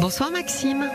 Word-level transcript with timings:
Bonsoir 0.00 0.30
Maxime. 0.30 0.88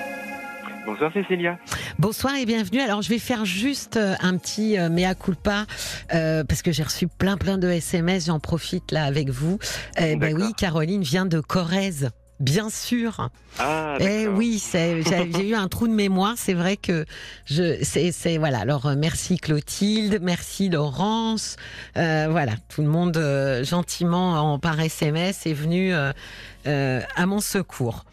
Bonsoir 0.85 1.11
Cécilia. 1.13 1.57
Bonsoir 1.99 2.35
et 2.35 2.45
bienvenue. 2.45 2.79
Alors 2.81 3.01
je 3.01 3.09
vais 3.09 3.19
faire 3.19 3.45
juste 3.45 3.97
euh, 3.97 4.15
un 4.21 4.37
petit 4.37 4.77
euh, 4.77 4.89
mea 4.89 5.13
culpa 5.15 5.65
euh, 6.13 6.43
parce 6.43 6.61
que 6.61 6.71
j'ai 6.71 6.83
reçu 6.83 7.07
plein 7.07 7.37
plein 7.37 7.57
de 7.57 7.67
SMS. 7.69 8.25
J'en 8.27 8.39
profite 8.39 8.91
là 8.91 9.05
avec 9.05 9.29
vous. 9.29 9.59
Eh 9.97 10.15
ben 10.15 10.35
oui, 10.35 10.53
Caroline 10.55 11.03
vient 11.03 11.25
de 11.25 11.39
Corrèze. 11.39 12.09
Bien 12.39 12.71
sûr. 12.71 13.29
Ah, 13.59 13.97
eh 13.99 14.27
oui, 14.27 14.59
j'ai 14.73 15.47
eu 15.47 15.53
un 15.53 15.67
trou 15.67 15.87
de 15.87 15.93
mémoire. 15.93 16.33
C'est 16.37 16.55
vrai 16.55 16.75
que 16.75 17.05
je, 17.45 17.77
c'est, 17.83 18.11
c'est- 18.11 18.39
voilà. 18.39 18.59
Alors 18.59 18.91
merci 18.97 19.37
Clotilde, 19.37 20.17
merci 20.23 20.69
Laurence. 20.69 21.57
Euh, 21.97 22.27
voilà, 22.31 22.53
tout 22.69 22.81
le 22.81 22.87
monde 22.87 23.15
euh, 23.17 23.63
gentiment 23.63 24.53
en 24.53 24.57
par 24.57 24.79
SMS 24.79 25.45
est 25.45 25.53
venu 25.53 25.93
à 25.93 27.25
mon 27.27 27.39
secours. 27.41 28.05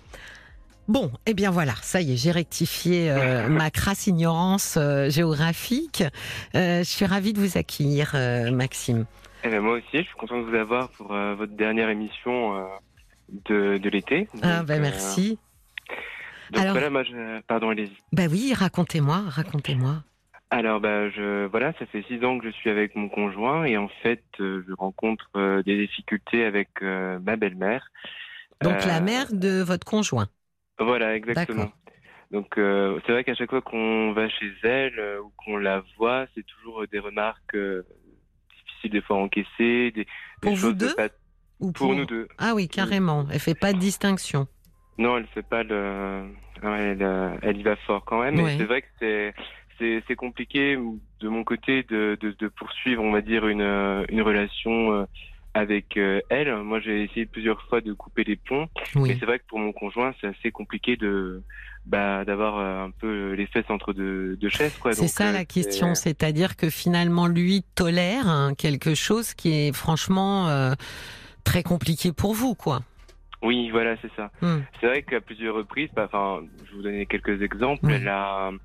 Bon, 0.88 1.12
eh 1.26 1.34
bien 1.34 1.50
voilà, 1.50 1.74
ça 1.82 2.00
y 2.00 2.14
est, 2.14 2.16
j'ai 2.16 2.30
rectifié 2.30 3.10
euh, 3.10 3.46
ma 3.48 3.70
crasse 3.70 4.06
ignorance 4.06 4.78
euh, 4.78 5.10
géographique. 5.10 6.02
Euh, 6.54 6.78
je 6.78 6.84
suis 6.88 7.04
ravie 7.04 7.34
de 7.34 7.40
vous 7.40 7.58
accueillir, 7.58 8.16
Maxime. 8.52 9.04
Eh 9.44 9.50
ben, 9.50 9.60
moi 9.60 9.74
aussi, 9.74 9.98
je 9.98 10.02
suis 10.02 10.14
content 10.16 10.38
de 10.38 10.44
vous 10.44 10.54
avoir 10.54 10.88
pour 10.90 11.08
votre 11.08 11.52
dernière 11.52 11.90
émission 11.90 12.66
de, 13.44 13.76
de 13.76 13.90
l'été. 13.90 14.28
Ah 14.42 14.62
ben 14.62 14.80
merci. 14.80 15.38
donc 16.52 16.62
Alors- 16.62 16.72
voilà, 16.72 16.88
moi, 16.88 17.02
je... 17.04 17.40
pardon, 17.42 17.68
allez-y. 17.68 17.92
Bah 18.12 18.24
oui, 18.30 18.54
racontez-moi, 18.54 19.24
racontez-moi. 19.28 20.02
Alors, 20.50 20.80
bah, 20.80 21.10
je, 21.10 21.44
voilà, 21.48 21.74
ça 21.78 21.84
fait 21.84 22.02
six 22.08 22.24
ans 22.24 22.38
que 22.38 22.46
je 22.46 22.50
suis 22.50 22.70
avec 22.70 22.96
mon 22.96 23.10
conjoint 23.10 23.64
et 23.64 23.76
en 23.76 23.88
fait, 24.02 24.24
je 24.38 24.72
rencontre 24.78 25.28
des 25.66 25.86
difficultés 25.86 26.46
avec 26.46 26.70
ma 26.80 27.36
belle-mère. 27.36 27.86
Donc 28.62 28.84
la 28.86 29.00
mère 29.00 29.26
de 29.32 29.60
votre 29.60 29.84
conjoint. 29.84 30.28
Voilà, 30.78 31.14
exactement. 31.16 31.70
Donc, 32.30 32.58
euh, 32.58 33.00
c'est 33.06 33.12
vrai 33.12 33.24
qu'à 33.24 33.34
chaque 33.34 33.50
fois 33.50 33.62
qu'on 33.62 34.12
va 34.12 34.28
chez 34.28 34.52
elle 34.62 34.98
euh, 34.98 35.20
ou 35.22 35.32
qu'on 35.38 35.56
la 35.56 35.82
voit, 35.96 36.26
c'est 36.34 36.44
toujours 36.46 36.84
des 36.90 36.98
remarques 36.98 37.54
euh, 37.54 37.82
difficiles 38.66 38.90
des 38.90 39.00
fois 39.00 39.16
à 39.16 39.20
encaisser, 39.20 39.90
des, 39.92 40.06
Pour 40.42 40.50
des 40.52 40.56
vous 40.56 40.62
choses 40.68 40.76
de 40.76 40.86
deux 40.88 40.94
pas- 40.94 41.08
Ou 41.60 41.72
Pour 41.72 41.94
nous 41.94 42.04
deux. 42.04 42.28
Ah 42.38 42.52
oui, 42.54 42.68
carrément. 42.68 43.26
Elle 43.32 43.40
fait 43.40 43.54
pas 43.58 43.72
de 43.72 43.78
distinction. 43.78 44.46
Non, 44.98 45.16
elle 45.16 45.26
fait 45.28 45.42
pas 45.42 45.62
le. 45.62 46.24
non, 46.62 46.74
Elle, 46.74 47.02
euh, 47.02 47.36
elle 47.42 47.56
y 47.56 47.62
va 47.62 47.76
fort 47.76 48.04
quand 48.04 48.20
même. 48.20 48.38
Ouais. 48.40 48.54
Et 48.54 48.58
c'est 48.58 48.64
vrai 48.64 48.82
que 48.82 48.88
c'est 49.00 49.34
c'est 49.78 50.02
c'est 50.06 50.16
compliqué 50.16 50.76
de 51.20 51.28
mon 51.28 51.44
côté 51.44 51.82
de, 51.84 52.16
de 52.20 52.32
de 52.32 52.48
poursuivre, 52.48 53.02
on 53.02 53.12
va 53.12 53.20
dire 53.22 53.46
une 53.48 53.62
euh, 53.62 54.04
une 54.10 54.22
relation 54.22 54.92
euh, 54.92 55.04
avec 55.58 55.96
euh, 55.96 56.20
elle. 56.30 56.54
Moi, 56.62 56.80
j'ai 56.80 57.02
essayé 57.04 57.26
plusieurs 57.26 57.60
fois 57.68 57.80
de 57.80 57.92
couper 57.92 58.24
les 58.24 58.38
mais 58.50 59.00
Oui. 59.02 59.16
c'est 59.18 59.26
vrai 59.26 59.38
que 59.38 59.44
pour 59.46 59.58
mon 59.58 59.72
conjoint, 59.72 60.14
c'est 60.20 60.28
assez 60.28 60.50
compliqué 60.50 60.96
de 60.96 61.42
bah 61.86 62.24
d'avoir 62.24 62.58
euh, 62.58 62.84
un 62.86 62.90
peu 62.90 63.32
les 63.32 63.46
fesses 63.46 63.68
entre 63.70 63.92
deux, 63.92 64.36
deux 64.36 64.50
chaises. 64.50 64.78
C'est 64.92 65.08
ça 65.08 65.28
euh, 65.28 65.32
la 65.32 65.44
question, 65.44 65.94
c'est- 65.94 66.10
c'est-à-dire 66.10 66.56
que 66.56 66.68
finalement 66.70 67.26
lui 67.26 67.64
tolère 67.74 68.28
hein, 68.28 68.54
quelque 68.56 68.94
chose 68.94 69.34
qui 69.34 69.52
est 69.52 69.72
franchement 69.74 70.48
euh, 70.48 70.74
très 71.44 71.62
compliqué 71.62 72.12
pour 72.12 72.34
vous, 72.34 72.54
quoi. 72.54 72.80
Oui, 73.42 73.70
voilà, 73.70 73.96
c'est 74.02 74.10
ça. 74.16 74.30
Hmm. 74.42 74.58
C'est 74.80 74.86
vrai 74.86 75.02
qu'à 75.02 75.20
plusieurs 75.20 75.54
reprises, 75.54 75.88
bah, 75.94 76.08
enfin, 76.12 76.42
je 76.64 76.70
vais 76.70 76.76
vous 76.76 76.82
donner 76.82 77.06
quelques 77.06 77.40
exemples. 77.40 77.86
Oui. 77.86 77.92
Elle 77.94 78.08
a, 78.08 78.50
elle, 78.50 78.58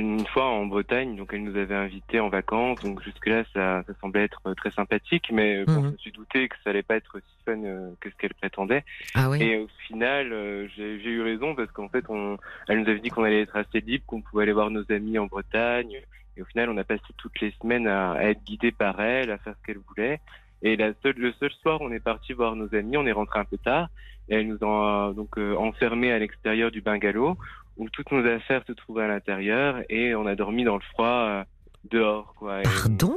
une 0.00 0.26
fois 0.26 0.44
en 0.44 0.66
Bretagne, 0.66 1.16
donc 1.16 1.30
elle 1.32 1.42
nous 1.44 1.56
avait 1.56 1.74
invités 1.74 2.20
en 2.20 2.28
vacances. 2.28 2.80
Donc 2.82 3.02
jusque-là, 3.02 3.44
ça, 3.54 3.82
ça 3.86 3.92
semblait 4.00 4.24
être 4.24 4.40
euh, 4.46 4.54
très 4.54 4.70
sympathique, 4.70 5.30
mais 5.32 5.64
bon, 5.64 5.72
Mhm. 5.72 5.84
je 5.86 5.92
me 5.92 5.96
suis 5.98 6.12
douté 6.12 6.48
que 6.48 6.56
ça 6.64 6.70
allait 6.70 6.82
pas 6.82 6.96
être 6.96 7.16
aussi 7.16 7.26
fun 7.44 7.62
euh, 7.64 7.90
que 8.00 8.10
ce 8.10 8.14
qu'elle 8.16 8.34
prétendait. 8.34 8.84
Ah 9.14 9.30
oui. 9.30 9.42
Et 9.42 9.58
au 9.58 9.68
final, 9.86 10.32
euh, 10.32 10.66
j'ai 10.76 10.96
eu 11.10 11.22
raison 11.22 11.54
parce 11.54 11.70
qu'en 11.72 11.88
fait, 11.88 12.04
on, 12.08 12.36
elle 12.68 12.80
nous 12.82 12.88
avait 12.88 13.00
dit 13.00 13.10
qu'on 13.10 13.24
allait 13.24 13.42
être 13.42 13.56
assez 13.56 13.80
libre, 13.80 14.04
qu'on 14.06 14.20
pouvait 14.20 14.42
aller 14.44 14.52
voir 14.52 14.70
nos 14.70 14.84
amis 14.90 15.18
en 15.18 15.26
Bretagne. 15.26 15.96
Et 16.36 16.42
au 16.42 16.44
final, 16.46 16.68
on 16.70 16.76
a 16.76 16.84
passé 16.84 17.02
toutes 17.16 17.40
les 17.40 17.52
semaines 17.62 17.86
à, 17.86 18.12
à 18.12 18.22
être 18.24 18.42
guidé 18.44 18.70
par 18.72 19.00
elle, 19.00 19.30
à 19.30 19.38
faire 19.38 19.54
ce 19.58 19.66
qu'elle 19.66 19.80
voulait. 19.88 20.20
Et 20.62 20.76
la 20.76 20.92
seule, 21.02 21.14
le 21.16 21.32
seul 21.32 21.50
soir, 21.62 21.80
on 21.80 21.92
est 21.92 22.00
parti 22.00 22.32
voir 22.32 22.56
nos 22.56 22.74
amis, 22.74 22.96
on 22.96 23.06
est 23.06 23.12
rentré 23.12 23.38
un 23.38 23.44
peu 23.44 23.58
tard, 23.58 23.88
et 24.28 24.34
elle 24.36 24.48
nous 24.48 24.58
a 24.66 25.12
donc 25.14 25.38
euh, 25.38 25.54
enfermés 25.56 26.12
à 26.12 26.18
l'extérieur 26.18 26.70
du 26.70 26.80
bungalow, 26.80 27.36
où 27.76 27.88
toutes 27.90 28.10
nos 28.12 28.26
affaires 28.26 28.62
se 28.66 28.72
trouvaient 28.72 29.04
à 29.04 29.08
l'intérieur, 29.08 29.76
et 29.88 30.14
on 30.14 30.26
a 30.26 30.34
dormi 30.34 30.64
dans 30.64 30.74
le 30.76 30.82
froid 30.92 31.06
euh, 31.06 31.44
dehors, 31.90 32.34
quoi. 32.38 32.60
Et- 32.60 32.64
Pardon? 32.64 33.16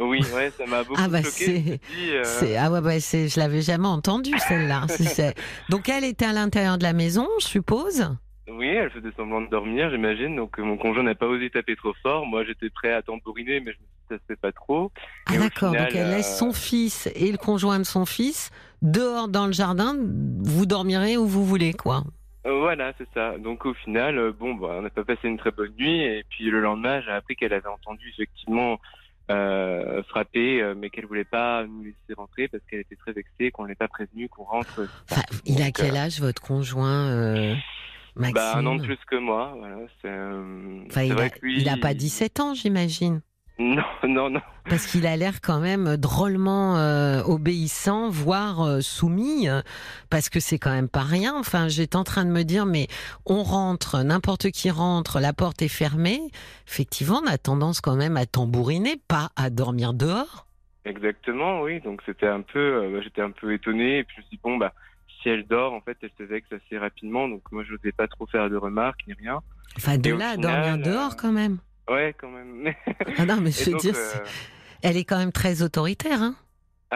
Oui, 0.00 0.20
ouais, 0.34 0.50
ça 0.58 0.66
m'a 0.66 0.82
beaucoup 0.82 1.00
Ah 1.02 1.08
bah, 1.08 1.22
choqué. 1.22 1.78
c'est- 1.86 2.50
euh, 2.52 2.56
ah 2.58 2.70
ouais, 2.72 2.80
ouais 2.80 2.98
c'est 2.98 3.28
je 3.28 3.38
l'avais 3.38 3.62
jamais 3.62 3.86
entendu 3.86 4.32
celle-là. 4.48 4.86
C'est- 4.88 5.34
Donc 5.68 5.88
elle 5.88 6.02
était 6.02 6.24
à 6.24 6.32
l'intérieur 6.32 6.78
de 6.78 6.82
la 6.82 6.92
maison, 6.92 7.28
je 7.40 7.46
suppose? 7.46 8.16
Oui, 8.50 8.66
elle 8.66 8.90
faisait 8.90 9.12
semblant 9.16 9.40
de 9.40 9.46
dormir, 9.48 9.90
j'imagine. 9.90 10.34
Donc 10.34 10.58
euh, 10.58 10.62
mon 10.64 10.76
conjoint 10.76 11.04
n'a 11.04 11.14
pas 11.14 11.26
osé 11.26 11.48
taper 11.48 11.76
trop 11.76 11.94
fort. 12.02 12.26
Moi, 12.26 12.44
j'étais 12.44 12.70
prêt 12.70 12.92
à 12.92 13.02
tambouriner, 13.02 13.60
mais 13.60 13.72
je 13.72 13.78
me 13.78 13.84
ça 14.10 14.16
se 14.16 14.26
fait 14.26 14.36
pas 14.38 14.50
trop. 14.52 14.90
Ah 15.26 15.38
d'accord. 15.38 15.72
Donc 15.74 15.94
elle 15.94 16.10
laisse 16.10 16.34
euh, 16.34 16.38
son 16.38 16.52
fils 16.52 17.08
et 17.14 17.30
le 17.30 17.38
conjoint 17.38 17.78
de 17.78 17.84
son 17.84 18.04
fils 18.04 18.50
dehors 18.82 19.28
dans 19.28 19.46
le 19.46 19.52
jardin. 19.52 19.96
Vous 20.42 20.66
dormirez 20.66 21.16
où 21.16 21.26
vous 21.26 21.44
voulez, 21.44 21.72
quoi. 21.72 22.02
Euh, 22.46 22.58
voilà, 22.58 22.92
c'est 22.98 23.08
ça. 23.14 23.38
Donc 23.38 23.64
au 23.64 23.74
final, 23.74 24.18
euh, 24.18 24.32
bon, 24.32 24.54
bah, 24.54 24.76
on 24.78 24.82
n'a 24.82 24.90
pas 24.90 25.04
passé 25.04 25.28
une 25.28 25.38
très 25.38 25.50
bonne 25.50 25.72
nuit. 25.78 26.02
Et 26.02 26.24
puis 26.28 26.44
le 26.44 26.60
lendemain, 26.60 27.00
j'ai 27.00 27.10
appris 27.10 27.36
qu'elle 27.36 27.54
avait 27.54 27.68
entendu 27.68 28.10
effectivement 28.10 28.78
euh, 29.30 30.02
frapper, 30.04 30.60
euh, 30.60 30.74
mais 30.76 30.90
qu'elle 30.90 31.06
voulait 31.06 31.24
pas 31.24 31.64
nous 31.66 31.84
laisser 31.84 32.14
rentrer 32.16 32.48
parce 32.48 32.62
qu'elle 32.64 32.80
était 32.80 32.96
très 32.96 33.12
vexée, 33.12 33.50
qu'on 33.50 33.64
l'ait 33.64 33.74
pas 33.74 33.88
prévenu, 33.88 34.28
qu'on 34.28 34.44
rentre. 34.44 34.86
Enfin, 35.10 35.22
il 35.46 35.62
a 35.62 35.66
Donc, 35.66 35.76
quel 35.76 35.96
âge 35.96 36.20
votre 36.20 36.42
conjoint, 36.42 37.08
euh, 37.08 37.54
Maxime 38.16 38.34
Bah 38.34 38.56
un 38.56 38.66
an 38.66 38.76
de 38.76 38.82
plus 38.82 38.98
que 39.06 39.16
moi. 39.16 39.54
Voilà. 39.58 39.76
C'est 40.02 40.08
euh, 40.08 40.80
Enfin, 40.86 41.00
c'est 41.00 41.08
il, 41.08 41.18
a, 41.18 41.28
lui, 41.40 41.60
il 41.62 41.68
a 41.68 41.76
pas 41.76 41.94
17 41.94 42.40
ans, 42.40 42.54
j'imagine. 42.54 43.22
Non, 43.58 43.84
non, 44.02 44.30
non. 44.30 44.40
Parce 44.68 44.86
qu'il 44.86 45.06
a 45.06 45.16
l'air 45.16 45.40
quand 45.40 45.60
même 45.60 45.96
drôlement 45.96 46.76
euh, 46.76 47.22
obéissant, 47.22 48.08
voire 48.08 48.62
euh, 48.62 48.80
soumis, 48.80 49.48
euh, 49.48 49.62
parce 50.10 50.28
que 50.28 50.40
c'est 50.40 50.58
quand 50.58 50.72
même 50.72 50.88
pas 50.88 51.02
rien. 51.02 51.34
Enfin, 51.38 51.68
j'étais 51.68 51.94
en 51.94 52.02
train 52.02 52.24
de 52.24 52.30
me 52.30 52.42
dire, 52.42 52.66
mais 52.66 52.88
on 53.26 53.44
rentre, 53.44 54.02
n'importe 54.02 54.50
qui 54.50 54.70
rentre, 54.70 55.20
la 55.20 55.32
porte 55.32 55.62
est 55.62 55.68
fermée. 55.68 56.20
Effectivement, 56.66 57.20
on 57.24 57.28
a 57.28 57.38
tendance 57.38 57.80
quand 57.80 57.94
même 57.94 58.16
à 58.16 58.26
tambouriner, 58.26 58.96
pas 59.06 59.30
à 59.36 59.50
dormir 59.50 59.94
dehors. 59.94 60.46
Exactement, 60.84 61.62
oui. 61.62 61.80
Donc 61.80 62.02
c'était 62.04 62.26
un 62.26 62.40
peu, 62.40 62.90
bah, 62.92 63.00
j'étais 63.02 63.22
un 63.22 63.30
peu 63.30 63.52
étonné. 63.52 63.98
Et 63.98 64.04
puis 64.04 64.16
je 64.16 64.22
me 64.22 64.26
suis 64.26 64.36
dit, 64.36 64.40
bon, 64.42 64.56
bah, 64.56 64.72
si 65.22 65.28
elle 65.28 65.46
dort, 65.46 65.74
en 65.74 65.80
fait, 65.80 65.96
elle 66.02 66.10
se 66.18 66.24
vexe 66.24 66.48
assez 66.52 66.76
rapidement. 66.76 67.28
Donc 67.28 67.42
moi, 67.52 67.62
je 67.62 67.72
n'osais 67.72 67.92
pas 67.92 68.08
trop 68.08 68.26
faire 68.26 68.50
de 68.50 68.56
remarques 68.56 69.06
ni 69.06 69.14
rien. 69.14 69.40
Enfin, 69.76 69.96
de 69.96 70.10
Et 70.10 70.16
là 70.16 70.30
à 70.30 70.34
final, 70.34 70.40
dormir 70.40 70.78
dehors 70.78 71.16
quand 71.16 71.32
même. 71.32 71.58
Ouais, 71.88 72.14
quand 72.18 72.30
même. 72.30 72.72
Ah 73.18 73.26
non, 73.26 73.40
mais 73.40 73.50
je 73.50 73.64
veux 73.64 73.72
donc, 73.72 73.80
dire, 73.80 73.94
euh, 73.96 74.24
elle 74.82 74.96
est 74.96 75.04
quand 75.04 75.18
même 75.18 75.32
très 75.32 75.62
autoritaire. 75.62 76.22
Hein 76.22 76.36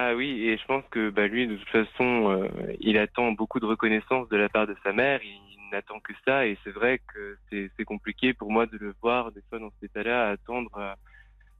ah 0.00 0.14
oui, 0.14 0.44
et 0.44 0.56
je 0.56 0.64
pense 0.66 0.84
que 0.92 1.10
bah, 1.10 1.26
lui, 1.26 1.48
de 1.48 1.56
toute 1.56 1.68
façon, 1.70 2.30
euh, 2.30 2.48
il 2.78 2.98
attend 2.98 3.32
beaucoup 3.32 3.58
de 3.58 3.66
reconnaissance 3.66 4.28
de 4.28 4.36
la 4.36 4.48
part 4.48 4.68
de 4.68 4.76
sa 4.84 4.92
mère. 4.92 5.18
Il 5.24 5.70
n'attend 5.72 5.98
que 5.98 6.12
ça. 6.24 6.46
Et 6.46 6.56
c'est 6.62 6.70
vrai 6.70 7.00
que 7.12 7.36
c'est 7.50 7.84
compliqué 7.84 8.32
pour 8.32 8.52
moi 8.52 8.66
de 8.66 8.78
le 8.78 8.94
voir 9.02 9.32
des 9.32 9.42
fois 9.48 9.58
dans 9.58 9.70
cet 9.70 9.90
état-là, 9.90 10.30
attendre 10.30 10.70
euh, 10.78 10.92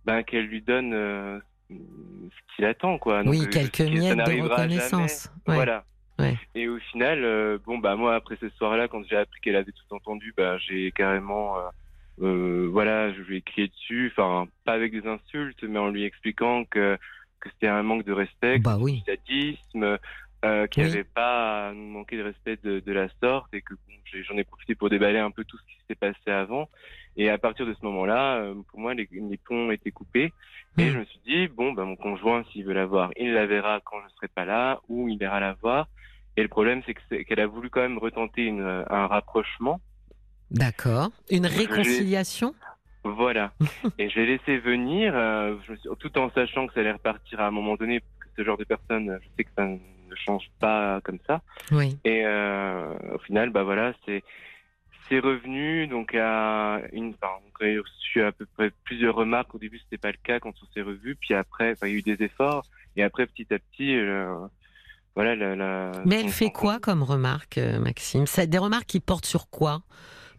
ben, 0.04 0.22
qu'elle 0.22 0.46
lui 0.46 0.62
donne 0.62 0.92
euh, 0.94 1.40
ce 1.68 2.54
qu'il 2.54 2.64
attend, 2.64 2.98
quoi. 2.98 3.24
Donc, 3.24 3.32
oui, 3.32 3.48
quelques 3.50 3.80
miettes 3.80 4.16
de 4.16 4.42
reconnaissance. 4.42 5.32
Ouais. 5.48 5.56
Voilà. 5.56 5.84
Ouais. 6.20 6.36
Et 6.54 6.68
au 6.68 6.78
final, 6.78 7.58
bon 7.64 7.78
bah 7.78 7.94
moi 7.94 8.16
après 8.16 8.36
ce 8.40 8.48
soir-là, 8.50 8.88
quand 8.88 9.04
j'ai 9.08 9.16
appris 9.16 9.40
qu'elle 9.40 9.54
avait 9.54 9.70
tout 9.70 9.94
entendu, 9.94 10.34
bah 10.36 10.58
j'ai 10.58 10.90
carrément, 10.90 11.54
euh, 12.20 12.26
euh, 12.26 12.68
voilà, 12.70 13.12
je 13.12 13.20
lui 13.22 13.38
ai 13.38 13.42
crié 13.42 13.68
dessus, 13.68 14.12
enfin 14.12 14.48
pas 14.64 14.72
avec 14.72 14.92
des 14.92 15.06
insultes, 15.06 15.62
mais 15.62 15.78
en 15.78 15.88
lui 15.90 16.04
expliquant 16.04 16.64
que 16.64 16.98
que 17.40 17.48
c'était 17.50 17.68
un 17.68 17.82
manque 17.84 18.04
de 18.04 18.12
respect, 18.12 18.58
Bah 18.58 18.78
oui. 18.80 19.04
du 19.06 19.12
sadisme, 19.12 19.98
euh, 20.44 20.66
qu'il 20.66 20.82
n'y 20.82 20.88
Oui. 20.88 20.94
avait 20.96 21.04
pas 21.04 21.68
à 21.68 21.72
nous 21.72 21.86
manquer 21.86 22.16
de 22.16 22.24
respect 22.24 22.58
de, 22.64 22.80
de 22.80 22.92
la 22.92 23.08
sorte, 23.22 23.52
et 23.54 23.62
que 23.62 23.74
bon, 23.74 23.92
j'en 24.28 24.36
ai 24.36 24.44
profité 24.44 24.74
pour 24.74 24.90
déballer 24.90 25.18
un 25.20 25.30
peu 25.30 25.44
tout 25.44 25.56
ce 25.56 25.62
qui 25.62 25.76
s'était 25.80 25.94
passé 25.94 26.30
avant. 26.30 26.68
Et 27.16 27.30
à 27.30 27.38
partir 27.38 27.64
de 27.66 27.74
ce 27.74 27.84
moment-là, 27.86 28.38
euh, 28.38 28.54
pour 28.68 28.80
moi, 28.80 28.94
les, 28.94 29.08
les 29.12 29.36
ponts 29.36 29.70
étaient 29.70 29.92
coupés. 29.92 30.32
Et 30.78 30.90
Mm. 30.90 30.92
je 30.92 30.98
me 30.98 31.04
suis 31.04 31.20
dit, 31.26 31.48
bon, 31.48 31.72
bah, 31.72 31.84
mon 31.84 31.96
conjoint, 31.96 32.44
s'il 32.52 32.64
veut 32.64 32.74
la 32.74 32.86
voir, 32.86 33.10
il 33.16 33.32
la 33.32 33.46
verra 33.46 33.80
quand 33.84 34.00
je 34.00 34.04
ne 34.06 34.10
serai 34.10 34.28
pas 34.28 34.44
là, 34.44 34.80
ou 34.88 35.08
il 35.08 35.20
ira 35.22 35.38
la 35.40 35.54
voir. 35.54 35.86
Et 36.36 36.42
le 36.42 36.48
problème, 36.48 36.82
c'est 36.86 36.94
que 36.94 37.00
c'est- 37.08 37.24
qu'elle 37.24 37.40
a 37.40 37.46
voulu 37.46 37.70
quand 37.70 37.80
même 37.80 37.98
retenter 37.98 38.44
une, 38.44 38.62
un 38.90 39.06
rapprochement. 39.06 39.80
D'accord. 40.50 41.10
Une 41.30 41.46
J'ai- 41.48 41.58
réconciliation? 41.66 42.54
Voilà. 43.04 43.52
et 43.98 44.10
je 44.10 44.16
l'ai 44.20 44.26
laissé 44.38 44.58
venir, 44.58 45.12
euh, 45.14 45.56
je 45.66 45.72
me 45.72 45.76
suis- 45.76 45.88
tout 45.98 46.18
en 46.18 46.30
sachant 46.30 46.66
que 46.66 46.74
ça 46.74 46.80
allait 46.80 46.92
repartir 46.92 47.40
à 47.40 47.46
un 47.46 47.50
moment 47.50 47.76
donné, 47.76 48.00
parce 48.00 48.12
que 48.20 48.42
ce 48.42 48.44
genre 48.44 48.58
de 48.58 48.64
personne, 48.64 49.18
je 49.22 49.28
sais 49.36 49.44
que 49.44 49.50
ça 49.56 49.64
ne 49.66 49.78
change 50.14 50.50
pas 50.58 51.00
comme 51.04 51.18
ça. 51.26 51.40
Oui. 51.70 51.96
Et 52.04 52.22
euh, 52.24 52.92
au 53.14 53.18
final, 53.18 53.50
bah 53.50 53.62
voilà, 53.62 53.92
c'est 54.04 54.22
c'est 55.08 55.20
revenu 55.20 55.86
donc 55.86 56.14
à 56.14 56.80
une. 56.92 57.14
Enfin, 57.22 57.32
on 57.60 57.64
a 57.64 57.80
reçu 57.80 58.22
à 58.22 58.32
peu 58.32 58.44
près 58.56 58.70
plusieurs 58.84 59.14
remarques. 59.14 59.54
Au 59.54 59.58
début, 59.58 59.78
c'était 59.78 59.96
pas 59.96 60.10
le 60.10 60.18
cas 60.22 60.38
quand 60.38 60.52
on 60.62 60.66
s'est 60.74 60.82
revu. 60.82 61.16
Puis 61.16 61.32
après, 61.34 61.72
enfin, 61.72 61.86
il 61.86 61.92
y 61.92 61.94
a 61.94 61.98
eu 61.98 62.02
des 62.02 62.22
efforts. 62.22 62.66
Et 62.96 63.02
après, 63.02 63.26
petit 63.26 63.46
à 63.54 63.58
petit, 63.58 63.96
euh, 63.96 64.34
voilà, 65.14 65.34
la, 65.36 65.56
la- 65.56 65.92
Mais 66.04 66.20
elle 66.20 66.28
fait 66.30 66.50
quoi 66.50 66.78
comme 66.78 67.02
remarque, 67.02 67.58
Maxime? 67.80 68.26
C'est 68.26 68.48
des 68.48 68.58
remarques 68.58 68.86
qui 68.86 69.00
portent 69.00 69.24
sur 69.26 69.48
quoi? 69.48 69.82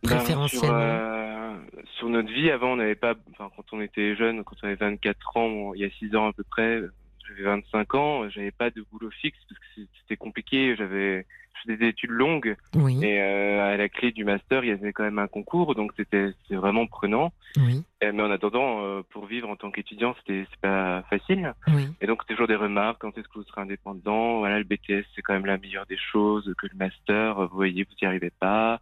Ben, 0.03 0.09
sur, 0.09 0.17
préférentiellement 0.17 0.77
euh, 0.79 1.57
sur 1.97 2.09
notre 2.09 2.31
vie, 2.31 2.49
avant, 2.51 2.73
on 2.73 2.75
n'avait 2.77 2.95
pas, 2.95 3.15
enfin, 3.31 3.49
quand 3.55 3.65
on 3.73 3.81
était 3.81 4.15
jeune, 4.15 4.43
quand 4.43 4.55
on 4.63 4.67
avait 4.67 4.75
24 4.75 5.37
ans, 5.37 5.73
il 5.73 5.81
y 5.81 5.85
a 5.85 5.89
6 5.89 6.15
ans 6.15 6.27
à 6.27 6.33
peu 6.33 6.43
près, 6.43 6.81
j'avais 7.27 7.43
25 7.43 7.95
ans, 7.95 8.29
j'avais 8.29 8.51
pas 8.51 8.69
de 8.69 8.83
boulot 8.91 9.11
fixe 9.11 9.37
parce 9.47 9.59
que 9.59 9.81
c'était 10.01 10.17
compliqué, 10.17 10.75
j'avais 10.77 11.25
des 11.67 11.85
études 11.87 12.11
longues 12.11 12.55
Oui, 12.73 13.03
et 13.03 13.19
euh, 13.21 13.73
à 13.73 13.75
la 13.75 13.89
clé 13.89 14.11
du 14.11 14.23
master, 14.23 14.63
il 14.63 14.69
y 14.69 14.71
avait 14.71 14.93
quand 14.93 15.03
même 15.03 15.19
un 15.19 15.27
concours, 15.27 15.75
donc 15.75 15.91
c'était 15.97 16.31
vraiment 16.49 16.87
prenant. 16.87 17.33
oui, 17.57 17.83
Et- 18.01 18.13
mais 18.13 18.23
en 18.23 18.31
attendant, 18.31 18.81
euh, 18.85 19.01
pour 19.09 19.25
vivre 19.25 19.49
en 19.49 19.57
tant 19.57 19.69
qu'étudiant, 19.69 20.15
c'était 20.19 20.45
c'est 20.49 20.61
pas 20.61 21.03
facile. 21.09 21.53
oui. 21.67 21.89
Et 21.99 22.07
donc 22.07 22.25
toujours 22.27 22.47
des 22.47 22.55
remarques, 22.55 22.99
quand 23.01 23.17
est-ce 23.17 23.27
que 23.27 23.39
vous 23.39 23.43
serez 23.43 23.59
indépendant? 23.61 24.39
Voilà, 24.39 24.57
le 24.57 24.63
BTS 24.63 25.03
c'est 25.13 25.21
quand 25.21 25.33
même 25.33 25.45
la 25.45 25.57
meilleure 25.57 25.85
des 25.85 25.97
choses, 25.97 26.51
que 26.57 26.67
le 26.67 26.77
master, 26.77 27.35
vous 27.47 27.55
voyez, 27.57 27.83
vous 27.83 27.95
n'y 28.01 28.07
arrivez 28.07 28.31
pas. 28.39 28.79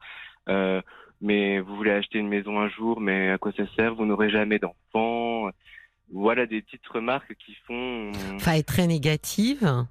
Euh, 0.48 0.82
mais 1.22 1.60
vous 1.60 1.76
voulez 1.76 1.92
acheter 1.92 2.20
une 2.20 2.28
maison 2.30 2.60
un 2.60 2.70
jour, 2.70 3.00
mais 3.00 3.30
à 3.32 3.38
quoi 3.38 3.52
ça 3.56 3.64
sert? 3.76 3.96
Vous 3.96 4.06
n'aurez 4.06 4.30
jamais 4.30 4.60
d'enfants. 4.60 5.50
Voilà 6.12 6.46
des 6.46 6.62
petites 6.62 6.88
remarques 6.88 7.34
qui 7.46 7.56
font. 7.66 8.12
Enfin, 8.36 8.54
elle 8.54 8.60
est 8.60 8.64
très 8.68 8.88
négative. 8.88 9.86